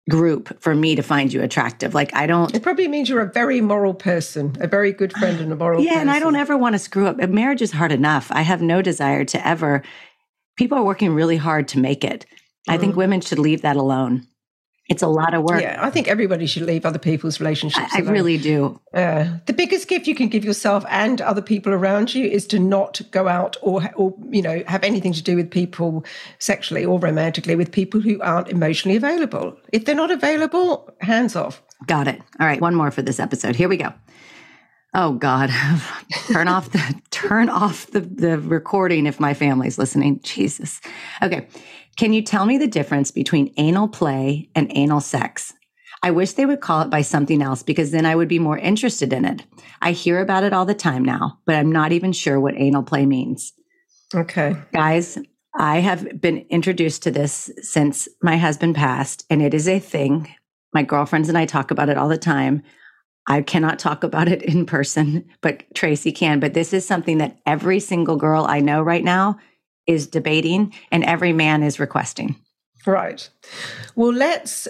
group 0.08 0.60
for 0.60 0.74
me 0.74 0.96
to 0.96 1.02
find 1.02 1.32
you 1.32 1.42
attractive. 1.42 1.94
Like 1.94 2.14
I 2.14 2.26
don't. 2.26 2.54
It 2.54 2.62
probably 2.62 2.88
means 2.88 3.08
you're 3.08 3.20
a 3.20 3.32
very 3.32 3.60
moral 3.60 3.94
person, 3.94 4.56
a 4.60 4.66
very 4.66 4.92
good 4.92 5.12
friend 5.18 5.40
and 5.40 5.52
a 5.52 5.56
moral. 5.56 5.82
Yeah, 5.82 5.90
person. 5.90 6.00
and 6.02 6.10
I 6.10 6.18
don't 6.18 6.36
ever 6.36 6.56
want 6.56 6.74
to 6.74 6.78
screw 6.78 7.06
up. 7.06 7.16
Marriage 7.16 7.62
is 7.62 7.72
hard 7.72 7.92
enough. 7.92 8.28
I 8.32 8.42
have 8.42 8.62
no 8.62 8.82
desire 8.82 9.24
to 9.26 9.46
ever. 9.46 9.82
People 10.56 10.78
are 10.78 10.84
working 10.84 11.12
really 11.12 11.36
hard 11.36 11.68
to 11.68 11.78
make 11.78 12.04
it. 12.04 12.26
Mm. 12.68 12.74
I 12.74 12.78
think 12.78 12.94
mm. 12.94 12.98
women 12.98 13.20
should 13.20 13.38
leave 13.38 13.62
that 13.62 13.76
alone. 13.76 14.26
It's 14.88 15.02
a 15.02 15.06
lot 15.06 15.34
of 15.34 15.42
work. 15.42 15.60
Yeah, 15.60 15.78
I 15.80 15.90
think 15.90 16.08
everybody 16.08 16.46
should 16.46 16.62
leave 16.62 16.86
other 16.86 16.98
people's 16.98 17.40
relationships. 17.40 17.94
I, 17.94 17.98
I 17.98 18.00
really 18.00 18.38
do. 18.38 18.80
Uh, 18.94 19.36
the 19.44 19.52
biggest 19.52 19.86
gift 19.86 20.06
you 20.06 20.14
can 20.14 20.28
give 20.28 20.46
yourself 20.46 20.84
and 20.88 21.20
other 21.20 21.42
people 21.42 21.74
around 21.74 22.14
you 22.14 22.24
is 22.24 22.46
to 22.48 22.58
not 22.58 23.02
go 23.10 23.28
out 23.28 23.58
or, 23.60 23.82
or 23.96 24.14
you 24.30 24.40
know, 24.40 24.62
have 24.66 24.82
anything 24.82 25.12
to 25.12 25.22
do 25.22 25.36
with 25.36 25.50
people 25.50 26.06
sexually 26.38 26.86
or 26.86 26.98
romantically 26.98 27.54
with 27.54 27.70
people 27.70 28.00
who 28.00 28.18
aren't 28.22 28.48
emotionally 28.48 28.96
available. 28.96 29.54
If 29.74 29.84
they're 29.84 29.94
not 29.94 30.10
available, 30.10 30.90
hands 31.02 31.36
off. 31.36 31.62
Got 31.86 32.08
it. 32.08 32.22
All 32.40 32.46
right, 32.46 32.60
one 32.60 32.74
more 32.74 32.90
for 32.90 33.02
this 33.02 33.20
episode. 33.20 33.56
Here 33.56 33.68
we 33.68 33.76
go. 33.76 33.92
Oh 34.94 35.12
God, 35.12 35.50
turn 36.32 36.48
off 36.48 36.72
the 36.72 37.00
turn 37.10 37.50
off 37.50 37.86
the 37.88 38.00
the 38.00 38.38
recording 38.38 39.06
if 39.06 39.20
my 39.20 39.34
family's 39.34 39.76
listening. 39.76 40.20
Jesus. 40.22 40.80
Okay. 41.22 41.46
Can 41.98 42.12
you 42.12 42.22
tell 42.22 42.46
me 42.46 42.58
the 42.58 42.68
difference 42.68 43.10
between 43.10 43.52
anal 43.56 43.88
play 43.88 44.48
and 44.54 44.70
anal 44.76 45.00
sex? 45.00 45.52
I 46.00 46.12
wish 46.12 46.34
they 46.34 46.46
would 46.46 46.60
call 46.60 46.82
it 46.82 46.90
by 46.90 47.02
something 47.02 47.42
else 47.42 47.64
because 47.64 47.90
then 47.90 48.06
I 48.06 48.14
would 48.14 48.28
be 48.28 48.38
more 48.38 48.56
interested 48.56 49.12
in 49.12 49.24
it. 49.24 49.42
I 49.82 49.90
hear 49.90 50.20
about 50.20 50.44
it 50.44 50.52
all 50.52 50.64
the 50.64 50.74
time 50.74 51.04
now, 51.04 51.40
but 51.44 51.56
I'm 51.56 51.72
not 51.72 51.90
even 51.90 52.12
sure 52.12 52.38
what 52.38 52.54
anal 52.56 52.84
play 52.84 53.04
means. 53.04 53.52
Okay. 54.14 54.54
Guys, 54.72 55.18
I 55.58 55.80
have 55.80 56.20
been 56.20 56.46
introduced 56.50 57.02
to 57.02 57.10
this 57.10 57.50
since 57.62 58.08
my 58.22 58.36
husband 58.36 58.76
passed, 58.76 59.26
and 59.28 59.42
it 59.42 59.52
is 59.52 59.66
a 59.66 59.80
thing. 59.80 60.32
My 60.72 60.84
girlfriends 60.84 61.28
and 61.28 61.36
I 61.36 61.46
talk 61.46 61.72
about 61.72 61.88
it 61.88 61.98
all 61.98 62.08
the 62.08 62.16
time. 62.16 62.62
I 63.26 63.42
cannot 63.42 63.80
talk 63.80 64.04
about 64.04 64.28
it 64.28 64.42
in 64.42 64.66
person, 64.66 65.28
but 65.40 65.64
Tracey 65.74 66.12
can. 66.12 66.38
But 66.38 66.54
this 66.54 66.72
is 66.72 66.86
something 66.86 67.18
that 67.18 67.38
every 67.44 67.80
single 67.80 68.16
girl 68.16 68.46
I 68.48 68.60
know 68.60 68.82
right 68.82 69.02
now 69.02 69.40
is 69.88 70.06
debating 70.06 70.72
and 70.92 71.02
every 71.02 71.32
man 71.32 71.64
is 71.64 71.80
requesting. 71.80 72.36
Right. 72.86 73.28
Well, 73.96 74.12
let's 74.12 74.68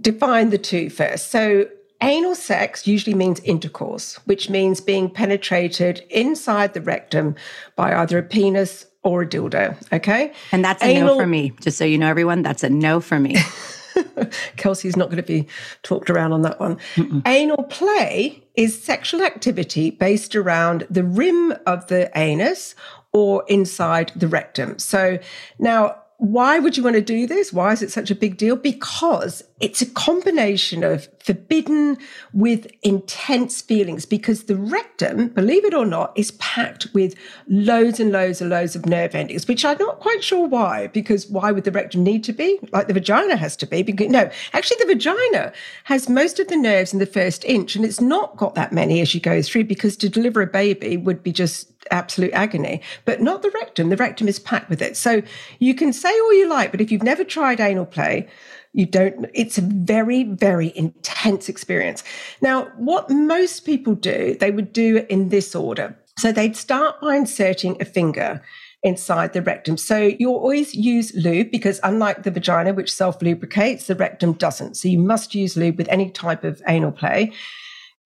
define 0.00 0.50
the 0.50 0.58
two 0.58 0.90
first. 0.90 1.30
So, 1.30 1.68
anal 2.02 2.34
sex 2.34 2.86
usually 2.86 3.14
means 3.14 3.40
intercourse, 3.40 4.16
which 4.26 4.50
means 4.50 4.80
being 4.80 5.08
penetrated 5.08 6.04
inside 6.10 6.74
the 6.74 6.80
rectum 6.80 7.36
by 7.76 7.94
either 7.94 8.18
a 8.18 8.22
penis 8.22 8.86
or 9.04 9.22
a 9.22 9.26
dildo. 9.26 9.76
Okay. 9.92 10.32
And 10.52 10.64
that's 10.64 10.82
a 10.82 10.86
anal- 10.86 11.14
no 11.14 11.20
for 11.20 11.26
me. 11.26 11.52
Just 11.60 11.78
so 11.78 11.84
you 11.84 11.96
know, 11.96 12.08
everyone, 12.08 12.42
that's 12.42 12.64
a 12.64 12.68
no 12.68 13.00
for 13.00 13.20
me. 13.20 13.36
Kelsey's 14.56 14.96
not 14.96 15.06
going 15.06 15.16
to 15.16 15.22
be 15.22 15.46
talked 15.82 16.10
around 16.10 16.32
on 16.32 16.42
that 16.42 16.60
one. 16.60 16.76
Mm-mm. 16.96 17.26
Anal 17.26 17.64
play 17.64 18.44
is 18.54 18.82
sexual 18.82 19.22
activity 19.22 19.90
based 19.90 20.34
around 20.34 20.86
the 20.90 21.04
rim 21.04 21.54
of 21.66 21.86
the 21.86 22.10
anus 22.14 22.74
or 23.16 23.44
inside 23.48 24.12
the 24.14 24.28
rectum. 24.28 24.78
So 24.78 25.18
now 25.58 25.96
why 26.18 26.58
would 26.58 26.76
you 26.76 26.82
want 26.82 26.96
to 26.96 27.02
do 27.02 27.26
this? 27.26 27.50
Why 27.50 27.72
is 27.72 27.82
it 27.82 27.90
such 27.90 28.10
a 28.10 28.14
big 28.14 28.36
deal? 28.36 28.56
Because 28.56 29.42
it's 29.58 29.80
a 29.80 29.86
combination 29.86 30.84
of 30.84 31.08
forbidden 31.18 31.96
with 32.34 32.70
intense 32.82 33.62
feelings 33.62 34.04
because 34.04 34.44
the 34.44 34.56
rectum, 34.56 35.28
believe 35.28 35.64
it 35.64 35.72
or 35.72 35.86
not, 35.86 36.12
is 36.14 36.32
packed 36.32 36.88
with 36.92 37.14
loads 37.48 37.98
and 37.98 38.12
loads 38.12 38.42
and 38.42 38.50
loads 38.50 38.76
of 38.76 38.84
nerve 38.84 39.14
endings, 39.14 39.48
which 39.48 39.64
I'm 39.64 39.78
not 39.78 39.98
quite 40.00 40.22
sure 40.22 40.46
why, 40.46 40.88
because 40.88 41.26
why 41.28 41.52
would 41.52 41.64
the 41.64 41.72
rectum 41.72 42.04
need 42.04 42.22
to 42.24 42.34
be? 42.34 42.58
Like 42.70 42.86
the 42.86 42.94
vagina 42.94 43.36
has 43.36 43.56
to 43.56 43.66
be. 43.66 43.82
Because, 43.82 44.08
no, 44.08 44.30
actually 44.52 44.76
the 44.80 44.94
vagina 44.94 45.52
has 45.84 46.08
most 46.08 46.38
of 46.38 46.48
the 46.48 46.56
nerves 46.56 46.92
in 46.92 46.98
the 46.98 47.06
first 47.06 47.42
inch 47.46 47.76
and 47.76 47.84
it's 47.84 48.00
not 48.00 48.36
got 48.36 48.54
that 48.56 48.72
many 48.72 49.00
as 49.00 49.14
you 49.14 49.20
go 49.20 49.40
through 49.40 49.64
because 49.64 49.96
to 49.96 50.10
deliver 50.10 50.42
a 50.42 50.46
baby 50.46 50.98
would 50.98 51.22
be 51.22 51.32
just 51.32 51.72
absolute 51.90 52.32
agony, 52.32 52.82
but 53.04 53.22
not 53.22 53.42
the 53.42 53.50
rectum. 53.50 53.88
The 53.88 53.96
rectum 53.96 54.28
is 54.28 54.38
packed 54.38 54.68
with 54.68 54.82
it. 54.82 54.96
So 54.96 55.22
you 55.58 55.74
can 55.74 55.92
say 55.92 56.10
all 56.10 56.34
you 56.34 56.48
like, 56.48 56.70
but 56.72 56.80
if 56.80 56.90
you've 56.90 57.02
never 57.02 57.24
tried 57.24 57.60
anal 57.60 57.86
play, 57.86 58.28
you 58.76 58.84
don't, 58.84 59.24
it's 59.32 59.56
a 59.56 59.62
very, 59.62 60.22
very 60.22 60.70
intense 60.76 61.48
experience. 61.48 62.04
Now, 62.42 62.66
what 62.76 63.08
most 63.08 63.60
people 63.60 63.94
do, 63.94 64.36
they 64.38 64.50
would 64.50 64.70
do 64.74 65.06
in 65.08 65.30
this 65.30 65.54
order. 65.54 65.96
So 66.18 66.30
they'd 66.30 66.54
start 66.54 67.00
by 67.00 67.16
inserting 67.16 67.80
a 67.80 67.86
finger 67.86 68.42
inside 68.82 69.32
the 69.32 69.40
rectum. 69.40 69.78
So 69.78 69.96
you 70.18 70.28
always 70.28 70.74
use 70.74 71.14
lube 71.14 71.50
because 71.50 71.80
unlike 71.84 72.22
the 72.22 72.30
vagina, 72.30 72.74
which 72.74 72.92
self 72.92 73.22
lubricates, 73.22 73.86
the 73.86 73.94
rectum 73.94 74.34
doesn't. 74.34 74.76
So 74.76 74.88
you 74.88 74.98
must 74.98 75.34
use 75.34 75.56
lube 75.56 75.78
with 75.78 75.88
any 75.88 76.10
type 76.10 76.44
of 76.44 76.60
anal 76.68 76.92
play. 76.92 77.32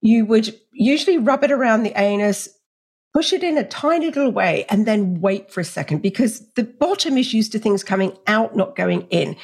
You 0.00 0.24
would 0.26 0.56
usually 0.70 1.18
rub 1.18 1.42
it 1.42 1.50
around 1.50 1.82
the 1.82 2.00
anus, 2.00 2.48
push 3.12 3.32
it 3.32 3.42
in 3.42 3.58
a 3.58 3.64
tiny 3.64 4.06
little 4.06 4.30
way 4.30 4.64
and 4.68 4.86
then 4.86 5.20
wait 5.20 5.52
for 5.52 5.60
a 5.60 5.64
second 5.64 6.00
because 6.00 6.48
the 6.54 6.62
bottom 6.62 7.18
is 7.18 7.34
used 7.34 7.52
to 7.52 7.58
things 7.58 7.82
coming 7.82 8.16
out, 8.26 8.54
not 8.54 8.76
going 8.76 9.02
in. 9.10 9.36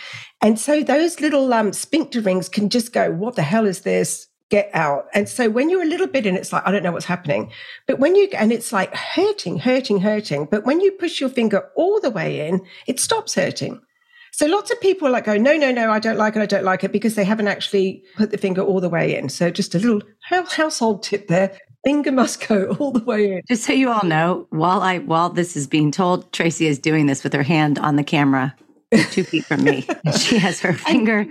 And 0.42 0.58
so 0.58 0.82
those 0.82 1.20
little 1.20 1.52
um, 1.52 1.73
sphincter 1.73 2.20
rings 2.20 2.49
can 2.49 2.68
just 2.68 2.92
go, 2.92 3.11
what 3.11 3.35
the 3.35 3.42
hell 3.42 3.66
is 3.66 3.80
this? 3.80 4.28
Get 4.50 4.70
out. 4.73 5.06
And 5.12 5.28
so 5.28 5.50
when 5.50 5.68
you're 5.68 5.82
a 5.82 5.87
little 5.87 6.06
bit 6.06 6.26
in, 6.26 6.37
it's 6.37 6.52
like, 6.52 6.62
I 6.64 6.70
don't 6.70 6.85
know 6.85 6.92
what's 6.92 7.06
happening. 7.06 7.50
But 7.88 7.99
when 7.99 8.14
you, 8.14 8.28
and 8.37 8.52
it's 8.52 8.73
like 8.73 8.94
hurting, 8.94 9.58
hurting, 9.58 10.00
hurting. 10.00 10.46
But 10.49 10.64
when 10.64 10.80
you 10.80 10.92
push 10.92 11.20
your 11.20 11.30
finger 11.30 11.68
all 11.75 12.00
the 12.00 12.11
way 12.11 12.46
in, 12.46 12.64
it 12.87 13.00
stops 13.00 13.35
hurting. 13.35 13.81
So 14.37 14.46
lots 14.46 14.70
of 14.70 14.81
people 14.81 15.09
are 15.09 15.11
like, 15.11 15.24
go, 15.24 15.38
no, 15.38 15.57
no, 15.57 15.72
no, 15.72 15.90
I 15.90 15.98
don't 15.98 16.18
like 16.18 16.37
it. 16.37 16.42
I 16.42 16.46
don't 16.46 16.62
like 16.62 16.85
it 16.85 16.92
because 16.92 17.14
they 17.14 17.24
haven't 17.24 17.48
actually 17.48 18.05
put 18.16 18.31
the 18.31 18.38
finger 18.38 18.61
all 18.61 18.81
the 18.83 18.88
way 18.88 19.16
in. 19.16 19.31
So 19.31 19.50
just 19.50 19.74
a 19.74 19.79
little 19.79 20.02
household 20.20 21.02
tip 21.02 21.26
there 21.26 21.59
finger 21.87 22.11
must 22.11 22.46
go 22.49 22.77
all 22.81 22.90
the 22.90 23.05
way 23.05 23.33
in. 23.33 23.42
Just 23.46 23.64
so 23.64 23.72
you 23.72 23.90
all 23.90 24.05
know, 24.05 24.46
while 24.51 24.83
I 24.83 24.99
while 24.99 25.31
this 25.31 25.57
is 25.57 25.66
being 25.66 25.92
told, 25.92 26.31
Tracey 26.33 26.66
is 26.66 26.79
doing 26.79 27.07
this 27.07 27.22
with 27.22 27.33
her 27.33 27.44
hand 27.44 27.79
on 27.79 27.96
the 27.96 28.05
camera, 28.05 28.55
two 29.11 29.22
feet 29.22 29.44
from 29.44 29.62
me. 29.62 29.87
she 30.18 30.38
has 30.38 30.61
her 30.61 30.72
finger. 30.72 31.27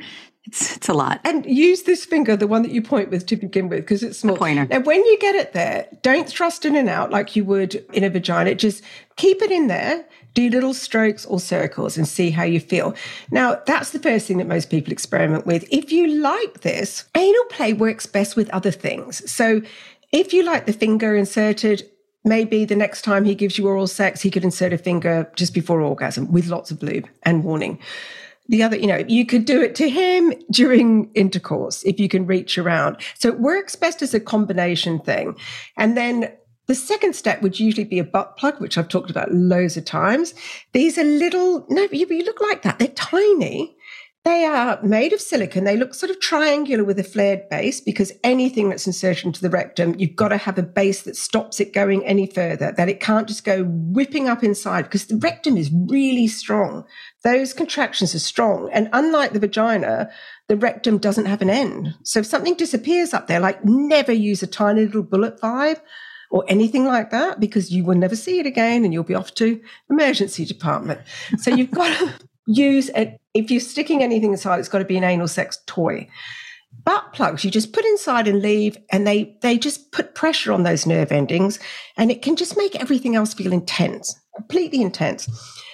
It's, 0.47 0.77
it's 0.77 0.89
a 0.89 0.93
lot. 0.93 1.21
And 1.23 1.43
use 1.45 1.83
this 1.83 2.05
finger, 2.05 2.37
the 2.37 2.45
one 2.45 2.61
that 2.61 2.71
you 2.71 2.81
point 2.81 3.09
with 3.09 3.25
to 3.25 3.35
begin 3.35 3.67
with, 3.67 3.79
because 3.79 4.03
it's 4.03 4.19
small. 4.19 4.35
A 4.35 4.39
pointer. 4.39 4.67
And 4.69 4.85
when 4.85 5.03
you 5.03 5.17
get 5.19 5.33
it 5.33 5.53
there, 5.53 5.87
don't 6.03 6.29
thrust 6.29 6.65
in 6.65 6.75
and 6.75 6.87
out 6.87 7.09
like 7.09 7.35
you 7.35 7.43
would 7.45 7.75
in 7.93 8.03
a 8.03 8.09
vagina. 8.11 8.53
Just 8.53 8.83
keep 9.15 9.41
it 9.41 9.51
in 9.51 9.67
there, 9.67 10.05
do 10.35 10.49
little 10.49 10.75
strokes 10.75 11.25
or 11.25 11.39
circles 11.39 11.97
and 11.97 12.07
see 12.07 12.29
how 12.29 12.43
you 12.43 12.59
feel. 12.59 12.93
Now, 13.31 13.59
that's 13.65 13.89
the 13.89 13.99
first 13.99 14.27
thing 14.27 14.37
that 14.37 14.47
most 14.47 14.69
people 14.69 14.93
experiment 14.93 15.47
with. 15.47 15.67
If 15.71 15.91
you 15.91 16.07
like 16.07 16.61
this, 16.61 17.05
anal 17.15 17.45
play 17.45 17.73
works 17.73 18.05
best 18.05 18.35
with 18.35 18.49
other 18.51 18.71
things. 18.71 19.29
So 19.31 19.63
if 20.11 20.33
you 20.33 20.43
like 20.43 20.65
the 20.65 20.73
finger 20.73 21.15
inserted, 21.15 21.89
maybe 22.23 22.65
the 22.65 22.75
next 22.75 23.03
time 23.03 23.23
he 23.23 23.35
gives 23.35 23.57
you 23.57 23.67
oral 23.67 23.87
sex, 23.87 24.21
he 24.21 24.31
could 24.31 24.43
insert 24.43 24.73
a 24.73 24.77
finger 24.77 25.31
just 25.35 25.53
before 25.53 25.81
orgasm 25.81 26.31
with 26.31 26.47
lots 26.47 26.71
of 26.71 26.81
lube 26.81 27.07
and 27.23 27.43
warning. 27.43 27.79
The 28.47 28.61
other, 28.61 28.77
you 28.77 28.87
know, 28.87 29.03
you 29.07 29.25
could 29.25 29.45
do 29.45 29.61
it 29.61 29.75
to 29.75 29.89
him 29.89 30.33
during 30.51 31.11
intercourse 31.13 31.83
if 31.83 31.99
you 31.99 32.07
can 32.07 32.27
reach 32.27 32.57
around. 32.57 32.97
So 33.15 33.29
it 33.29 33.39
works 33.39 33.75
best 33.75 34.01
as 34.01 34.13
a 34.13 34.19
combination 34.19 34.99
thing. 34.99 35.35
And 35.77 35.97
then 35.97 36.31
the 36.67 36.75
second 36.75 37.15
step 37.15 37.41
would 37.41 37.59
usually 37.59 37.85
be 37.85 37.99
a 37.99 38.03
butt 38.03 38.37
plug, 38.37 38.59
which 38.59 38.77
I've 38.77 38.87
talked 38.87 39.09
about 39.09 39.31
loads 39.31 39.77
of 39.77 39.85
times. 39.85 40.33
These 40.73 40.97
are 40.97 41.03
little, 41.03 41.65
no, 41.69 41.87
you, 41.91 42.07
you 42.07 42.23
look 42.23 42.41
like 42.41 42.61
that. 42.63 42.79
They're 42.79 42.87
tiny 42.89 43.75
they 44.25 44.43
are 44.43 44.81
made 44.81 45.13
of 45.13 45.21
silicon. 45.21 45.65
They 45.65 45.77
look 45.77 45.93
sort 45.93 46.09
of 46.09 46.19
triangular 46.19 46.83
with 46.83 46.97
a 46.97 47.03
flared 47.03 47.47
base 47.47 47.79
because 47.79 48.11
anything 48.23 48.69
that's 48.69 48.87
inserted 48.87 49.25
into 49.25 49.41
the 49.41 49.51
rectum, 49.51 49.93
you've 49.99 50.15
got 50.15 50.29
to 50.29 50.37
have 50.37 50.57
a 50.57 50.63
base 50.63 51.03
that 51.03 51.15
stops 51.15 51.59
it 51.59 51.73
going 51.73 52.03
any 52.05 52.25
further, 52.25 52.73
that 52.75 52.89
it 52.89 52.99
can't 52.99 53.27
just 53.27 53.43
go 53.43 53.63
whipping 53.65 54.27
up 54.27 54.43
inside 54.43 54.85
because 54.85 55.05
the 55.05 55.17
rectum 55.17 55.57
is 55.57 55.69
really 55.71 56.27
strong. 56.27 56.85
Those 57.23 57.53
contractions 57.53 58.15
are 58.15 58.19
strong. 58.19 58.67
And 58.73 58.89
unlike 58.93 59.33
the 59.33 59.39
vagina, 59.39 60.09
the 60.47 60.57
rectum 60.57 60.97
doesn't 60.97 61.27
have 61.27 61.43
an 61.43 61.51
end. 61.51 61.93
So 62.01 62.21
if 62.21 62.25
something 62.25 62.55
disappears 62.55 63.13
up 63.13 63.27
there, 63.27 63.39
like 63.39 63.63
never 63.63 64.11
use 64.11 64.41
a 64.41 64.47
tiny 64.47 64.87
little 64.87 65.03
bullet 65.03 65.39
vibe 65.39 65.81
or 66.31 66.43
anything 66.47 66.85
like 66.85 67.11
that 67.11 67.39
because 67.39 67.71
you 67.71 67.83
will 67.83 67.95
never 67.95 68.15
see 68.15 68.39
it 68.39 68.47
again 68.47 68.83
and 68.83 68.91
you'll 68.91 69.03
be 69.03 69.13
off 69.13 69.35
to 69.35 69.61
emergency 69.87 70.45
department. 70.45 71.01
So 71.37 71.51
you've 71.51 71.69
got 71.69 71.95
to 71.99 72.13
use 72.47 72.89
it 72.89 73.21
if 73.35 73.51
you're 73.51 73.59
sticking 73.59 74.01
anything 74.01 74.31
inside, 74.31 74.59
it's 74.59 74.69
got 74.69 74.79
to 74.79 74.85
be 74.85 74.97
an 74.97 75.03
anal 75.03 75.27
sex 75.27 75.59
toy. 75.67 76.07
Butt 76.83 77.13
plugs 77.13 77.43
you 77.43 77.51
just 77.51 77.73
put 77.73 77.85
inside 77.85 78.27
and 78.27 78.41
leave, 78.41 78.77
and 78.91 79.05
they 79.05 79.37
they 79.41 79.57
just 79.57 79.91
put 79.91 80.15
pressure 80.15 80.51
on 80.51 80.63
those 80.63 80.85
nerve 80.85 81.11
endings, 81.11 81.59
and 81.97 82.09
it 82.09 82.21
can 82.21 82.35
just 82.35 82.57
make 82.57 82.75
everything 82.79 83.15
else 83.15 83.33
feel 83.33 83.53
intense, 83.53 84.15
completely 84.35 84.81
intense. 84.81 85.29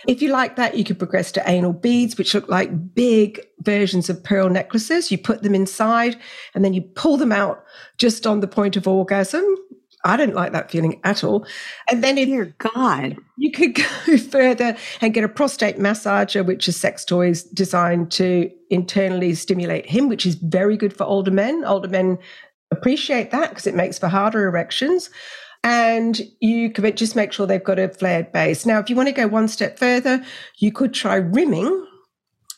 If 0.07 0.21
you 0.21 0.29
like 0.29 0.55
that, 0.55 0.77
you 0.77 0.83
could 0.83 0.97
progress 0.97 1.31
to 1.33 1.49
anal 1.49 1.73
beads, 1.73 2.17
which 2.17 2.33
look 2.33 2.49
like 2.49 2.95
big 2.95 3.39
versions 3.59 4.09
of 4.09 4.23
pearl 4.23 4.49
necklaces. 4.49 5.11
You 5.11 5.17
put 5.17 5.43
them 5.43 5.53
inside, 5.53 6.17
and 6.55 6.65
then 6.65 6.73
you 6.73 6.81
pull 6.81 7.17
them 7.17 7.31
out 7.31 7.63
just 7.97 8.25
on 8.25 8.39
the 8.39 8.47
point 8.47 8.75
of 8.75 8.87
orgasm. 8.87 9.45
I 10.03 10.17
don't 10.17 10.33
like 10.33 10.51
that 10.53 10.71
feeling 10.71 10.99
at 11.03 11.23
all. 11.23 11.45
And 11.89 12.03
then, 12.03 12.17
if 12.17 12.27
dear 12.27 12.55
God, 12.57 13.17
you 13.37 13.51
could 13.51 13.75
go 14.07 14.17
further 14.17 14.75
and 14.99 15.13
get 15.13 15.23
a 15.23 15.29
prostate 15.29 15.77
massager, 15.77 16.45
which 16.45 16.67
is 16.67 16.77
sex 16.77 17.05
toys 17.05 17.43
designed 17.43 18.11
to 18.13 18.49
internally 18.69 19.35
stimulate 19.35 19.85
him, 19.85 20.09
which 20.09 20.25
is 20.25 20.35
very 20.35 20.77
good 20.77 20.95
for 20.95 21.03
older 21.03 21.31
men. 21.31 21.63
Older 21.65 21.89
men 21.89 22.17
appreciate 22.71 23.31
that 23.31 23.49
because 23.49 23.67
it 23.67 23.75
makes 23.75 23.99
for 23.99 24.07
harder 24.07 24.47
erections. 24.47 25.09
And 25.63 26.19
you 26.39 26.71
could 26.71 26.97
just 26.97 27.15
make 27.15 27.31
sure 27.31 27.45
they've 27.45 27.63
got 27.63 27.77
a 27.77 27.89
flared 27.89 28.31
base. 28.31 28.65
Now, 28.65 28.79
if 28.79 28.89
you 28.89 28.95
want 28.95 29.09
to 29.09 29.13
go 29.13 29.27
one 29.27 29.47
step 29.47 29.77
further, 29.77 30.25
you 30.57 30.71
could 30.71 30.93
try 30.93 31.15
rimming, 31.15 31.85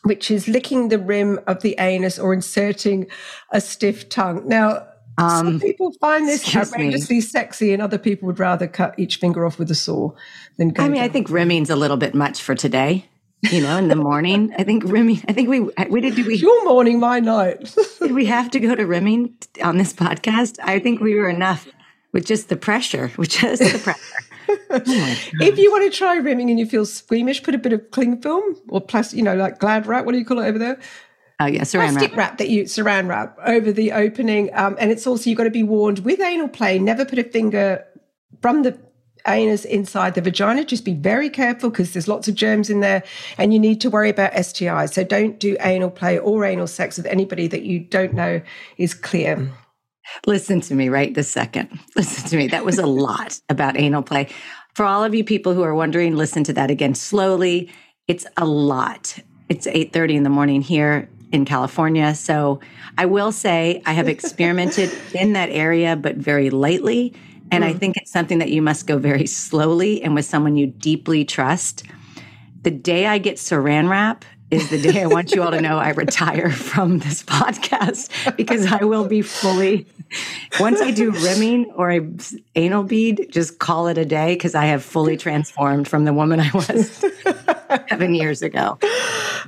which 0.04 0.30
is 0.30 0.48
licking 0.48 0.88
the 0.88 0.98
rim 0.98 1.38
of 1.46 1.60
the 1.60 1.76
anus 1.78 2.18
or 2.18 2.32
inserting 2.32 3.06
a 3.52 3.60
stiff 3.60 4.08
tongue. 4.08 4.48
Now, 4.48 4.86
um, 5.18 5.46
Some 5.46 5.60
people 5.60 5.92
find 5.92 6.28
this 6.28 6.54
outrageously 6.56 7.16
me. 7.16 7.20
sexy, 7.20 7.72
and 7.72 7.80
other 7.80 7.98
people 7.98 8.26
would 8.26 8.38
rather 8.38 8.66
cut 8.66 8.98
each 8.98 9.16
finger 9.16 9.46
off 9.46 9.58
with 9.58 9.70
a 9.70 9.74
saw 9.74 10.12
than 10.56 10.70
go. 10.70 10.82
I 10.82 10.88
mean, 10.88 10.96
down. 10.96 11.04
I 11.04 11.08
think 11.08 11.30
rimming's 11.30 11.70
a 11.70 11.76
little 11.76 11.96
bit 11.96 12.14
much 12.14 12.42
for 12.42 12.54
today. 12.54 13.06
You 13.50 13.60
know, 13.60 13.76
in 13.76 13.88
the 13.88 13.96
morning, 13.96 14.54
I 14.58 14.64
think 14.64 14.84
rimming. 14.84 15.22
I 15.28 15.32
think 15.32 15.50
we. 15.50 15.60
We 15.60 16.00
did. 16.00 16.16
Do 16.16 16.26
we? 16.26 16.36
Your 16.36 16.64
morning, 16.64 16.98
my 16.98 17.20
night. 17.20 17.74
did 18.00 18.12
we 18.12 18.26
have 18.26 18.50
to 18.52 18.60
go 18.60 18.74
to 18.74 18.86
rimming 18.86 19.36
on 19.62 19.76
this 19.76 19.92
podcast? 19.92 20.58
I 20.62 20.78
think 20.78 21.00
we 21.00 21.14
were 21.14 21.28
enough 21.28 21.68
with 22.12 22.24
just 22.24 22.48
the 22.48 22.56
pressure. 22.56 23.12
With 23.18 23.30
just 23.30 23.60
the 23.60 23.78
pressure. 23.78 24.00
oh 24.70 24.80
if 25.40 25.58
you 25.58 25.70
want 25.70 25.90
to 25.90 25.96
try 25.96 26.16
rimming 26.16 26.50
and 26.50 26.58
you 26.58 26.66
feel 26.66 26.86
squeamish, 26.86 27.42
put 27.42 27.54
a 27.54 27.58
bit 27.58 27.72
of 27.72 27.90
cling 27.90 28.20
film 28.20 28.56
or 28.68 28.80
plastic, 28.80 29.18
you 29.18 29.22
know, 29.22 29.34
like 29.34 29.58
Glad 29.58 29.86
Wrap. 29.86 30.04
What 30.04 30.12
do 30.12 30.18
you 30.18 30.24
call 30.24 30.38
it 30.38 30.46
over 30.46 30.58
there? 30.58 30.78
Oh 31.40 31.46
yeah, 31.46 31.62
saran 31.62 31.90
plastic 31.90 32.10
wrap. 32.10 32.16
wrap. 32.16 32.38
that 32.38 32.48
you 32.48 32.64
saran 32.64 33.08
wrap 33.08 33.36
over 33.44 33.72
the 33.72 33.92
opening, 33.92 34.54
um, 34.54 34.76
and 34.78 34.90
it's 34.90 35.06
also 35.06 35.28
you've 35.28 35.36
got 35.36 35.44
to 35.44 35.50
be 35.50 35.64
warned 35.64 36.00
with 36.00 36.20
anal 36.20 36.48
play. 36.48 36.78
Never 36.78 37.04
put 37.04 37.18
a 37.18 37.24
finger 37.24 37.84
from 38.40 38.62
the 38.62 38.78
anus 39.26 39.64
inside 39.64 40.14
the 40.14 40.20
vagina. 40.20 40.64
Just 40.64 40.84
be 40.84 40.94
very 40.94 41.28
careful 41.28 41.70
because 41.70 41.92
there's 41.92 42.06
lots 42.06 42.28
of 42.28 42.36
germs 42.36 42.70
in 42.70 42.80
there, 42.80 43.02
and 43.36 43.52
you 43.52 43.58
need 43.58 43.80
to 43.80 43.90
worry 43.90 44.10
about 44.10 44.32
STIs. 44.32 44.92
So 44.92 45.02
don't 45.02 45.40
do 45.40 45.56
anal 45.60 45.90
play 45.90 46.18
or 46.18 46.44
anal 46.44 46.68
sex 46.68 46.96
with 46.96 47.06
anybody 47.06 47.48
that 47.48 47.62
you 47.62 47.80
don't 47.80 48.14
know 48.14 48.40
is 48.76 48.94
clear. 48.94 49.50
Listen 50.26 50.60
to 50.60 50.74
me 50.74 50.88
right 50.88 51.14
this 51.14 51.30
second. 51.30 51.80
Listen 51.96 52.28
to 52.28 52.36
me. 52.36 52.46
That 52.46 52.64
was 52.64 52.78
a 52.78 52.86
lot 52.86 53.40
about 53.48 53.76
anal 53.76 54.02
play. 54.02 54.28
For 54.74 54.84
all 54.84 55.02
of 55.02 55.14
you 55.14 55.24
people 55.24 55.54
who 55.54 55.62
are 55.62 55.74
wondering, 55.74 56.16
listen 56.16 56.42
to 56.44 56.52
that 56.54 56.68
again 56.68 56.96
slowly. 56.96 57.72
It's 58.08 58.26
a 58.36 58.44
lot. 58.44 59.18
It's 59.48 59.66
8:30 59.66 60.16
in 60.16 60.22
the 60.24 60.30
morning 60.30 60.62
here 60.62 61.08
in 61.34 61.44
California. 61.44 62.14
So 62.14 62.60
I 62.96 63.06
will 63.06 63.32
say 63.32 63.82
I 63.84 63.92
have 63.92 64.08
experimented 64.16 64.90
in 65.12 65.34
that 65.34 65.50
area, 65.50 65.96
but 65.96 66.16
very 66.16 66.48
lightly. 66.50 67.12
And 67.50 67.64
I 67.64 67.74
mm. 67.74 67.78
think 67.78 67.96
it's 67.96 68.10
something 68.10 68.38
that 68.38 68.50
you 68.50 68.62
must 68.62 68.86
go 68.86 68.98
very 68.98 69.26
slowly 69.26 70.02
and 70.02 70.14
with 70.14 70.24
someone 70.24 70.56
you 70.56 70.68
deeply 70.68 71.24
trust. 71.24 71.84
The 72.62 72.70
day 72.70 73.06
I 73.06 73.18
get 73.18 73.36
saran 73.36 73.90
wrap 73.90 74.24
is 74.50 74.70
the 74.70 74.80
day 74.80 75.02
I 75.02 75.06
want 75.06 75.32
you 75.32 75.42
all 75.42 75.50
to 75.50 75.60
know 75.60 75.78
I 75.78 75.90
retire 76.04 76.50
from 76.50 76.98
this 76.98 77.22
podcast 77.22 78.36
because 78.36 78.66
I 78.66 78.84
will 78.84 79.06
be 79.06 79.20
fully. 79.22 79.86
Once 80.60 80.80
I 80.80 80.90
do 80.90 81.10
rimming 81.10 81.72
or 81.74 81.90
a 81.90 82.08
anal 82.54 82.84
bead, 82.84 83.26
just 83.30 83.58
call 83.58 83.88
it 83.88 83.98
a 83.98 84.04
day 84.04 84.34
because 84.34 84.54
I 84.54 84.66
have 84.66 84.84
fully 84.84 85.16
transformed 85.16 85.88
from 85.88 86.04
the 86.04 86.12
woman 86.12 86.40
I 86.40 86.50
was 86.52 87.04
seven 87.88 88.14
years 88.14 88.42
ago. 88.42 88.78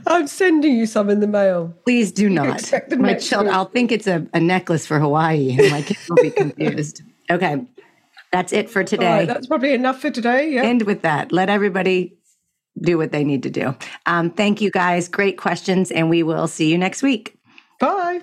I'm 0.06 0.26
sending 0.26 0.76
you 0.76 0.86
some 0.86 1.10
in 1.10 1.20
the 1.20 1.26
mail. 1.26 1.74
Please 1.84 2.12
do 2.12 2.28
not. 2.28 2.72
My 2.98 3.14
children. 3.14 3.54
I'll 3.54 3.64
think 3.64 3.92
it's 3.92 4.06
a, 4.06 4.26
a 4.34 4.40
necklace 4.40 4.86
for 4.86 4.98
Hawaii 4.98 5.56
and 5.58 5.70
my 5.70 5.82
kids 5.82 6.08
will 6.08 6.16
be 6.16 6.30
confused. 6.30 7.02
Okay. 7.30 7.64
That's 8.32 8.52
it 8.52 8.68
for 8.68 8.84
today. 8.84 9.06
right, 9.06 9.28
that's 9.28 9.46
probably 9.46 9.72
enough 9.72 10.00
for 10.00 10.10
today. 10.10 10.50
Yeah. 10.50 10.62
end 10.62 10.82
with 10.82 11.02
that. 11.02 11.32
Let 11.32 11.48
everybody 11.48 12.16
do 12.82 12.98
what 12.98 13.12
they 13.12 13.24
need 13.24 13.42
to 13.44 13.50
do. 13.50 13.74
Um, 14.04 14.30
thank 14.30 14.60
you 14.60 14.70
guys. 14.70 15.08
Great 15.08 15.38
questions, 15.38 15.90
and 15.90 16.10
we 16.10 16.22
will 16.22 16.46
see 16.46 16.70
you 16.70 16.78
next 16.78 17.02
week. 17.02 17.38
Bye. 17.80 18.22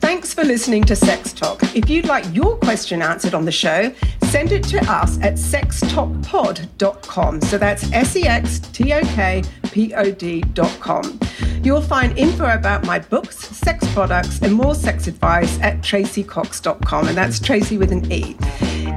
Thanks 0.00 0.32
for 0.32 0.44
listening 0.44 0.84
to 0.84 0.94
SexTok. 0.94 1.76
If 1.76 1.90
you'd 1.90 2.06
like 2.06 2.24
your 2.34 2.56
question 2.56 3.02
answered 3.02 3.34
on 3.34 3.44
the 3.44 3.52
show, 3.52 3.92
send 4.30 4.52
it 4.52 4.62
to 4.64 4.78
us 4.90 5.18
at 5.22 5.34
sextokpod.com. 5.34 7.40
So 7.42 7.58
that's 7.58 7.92
S 7.92 8.16
E 8.16 8.26
X 8.26 8.60
T 8.60 8.92
O 8.92 9.00
K 9.00 9.42
P 9.64 9.94
O 9.94 10.12
D.com. 10.12 11.20
You'll 11.62 11.82
find 11.82 12.16
info 12.16 12.54
about 12.54 12.84
my 12.84 13.00
books, 13.00 13.36
sex 13.36 13.86
products, 13.92 14.40
and 14.40 14.54
more 14.54 14.74
sex 14.74 15.06
advice 15.06 15.60
at 15.60 15.82
traceycox.com. 15.82 17.08
And 17.08 17.16
that's 17.16 17.40
Tracey 17.40 17.76
with 17.76 17.92
an 17.92 18.10
E. 18.10 18.36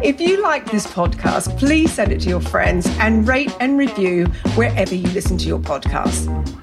If 0.04 0.22
you 0.22 0.42
like 0.42 0.70
this 0.72 0.88
podcast, 0.88 1.58
please 1.58 1.92
send 1.92 2.12
it 2.12 2.22
to 2.22 2.30
your 2.30 2.42
friends 2.42 2.88
and 3.00 3.28
rate 3.28 3.54
and 3.60 3.78
review 3.78 4.26
wherever 4.56 4.96
you 4.96 5.08
listen 5.10 5.38
to 5.40 5.48
your 5.48 5.60
podcasts. 5.60 6.63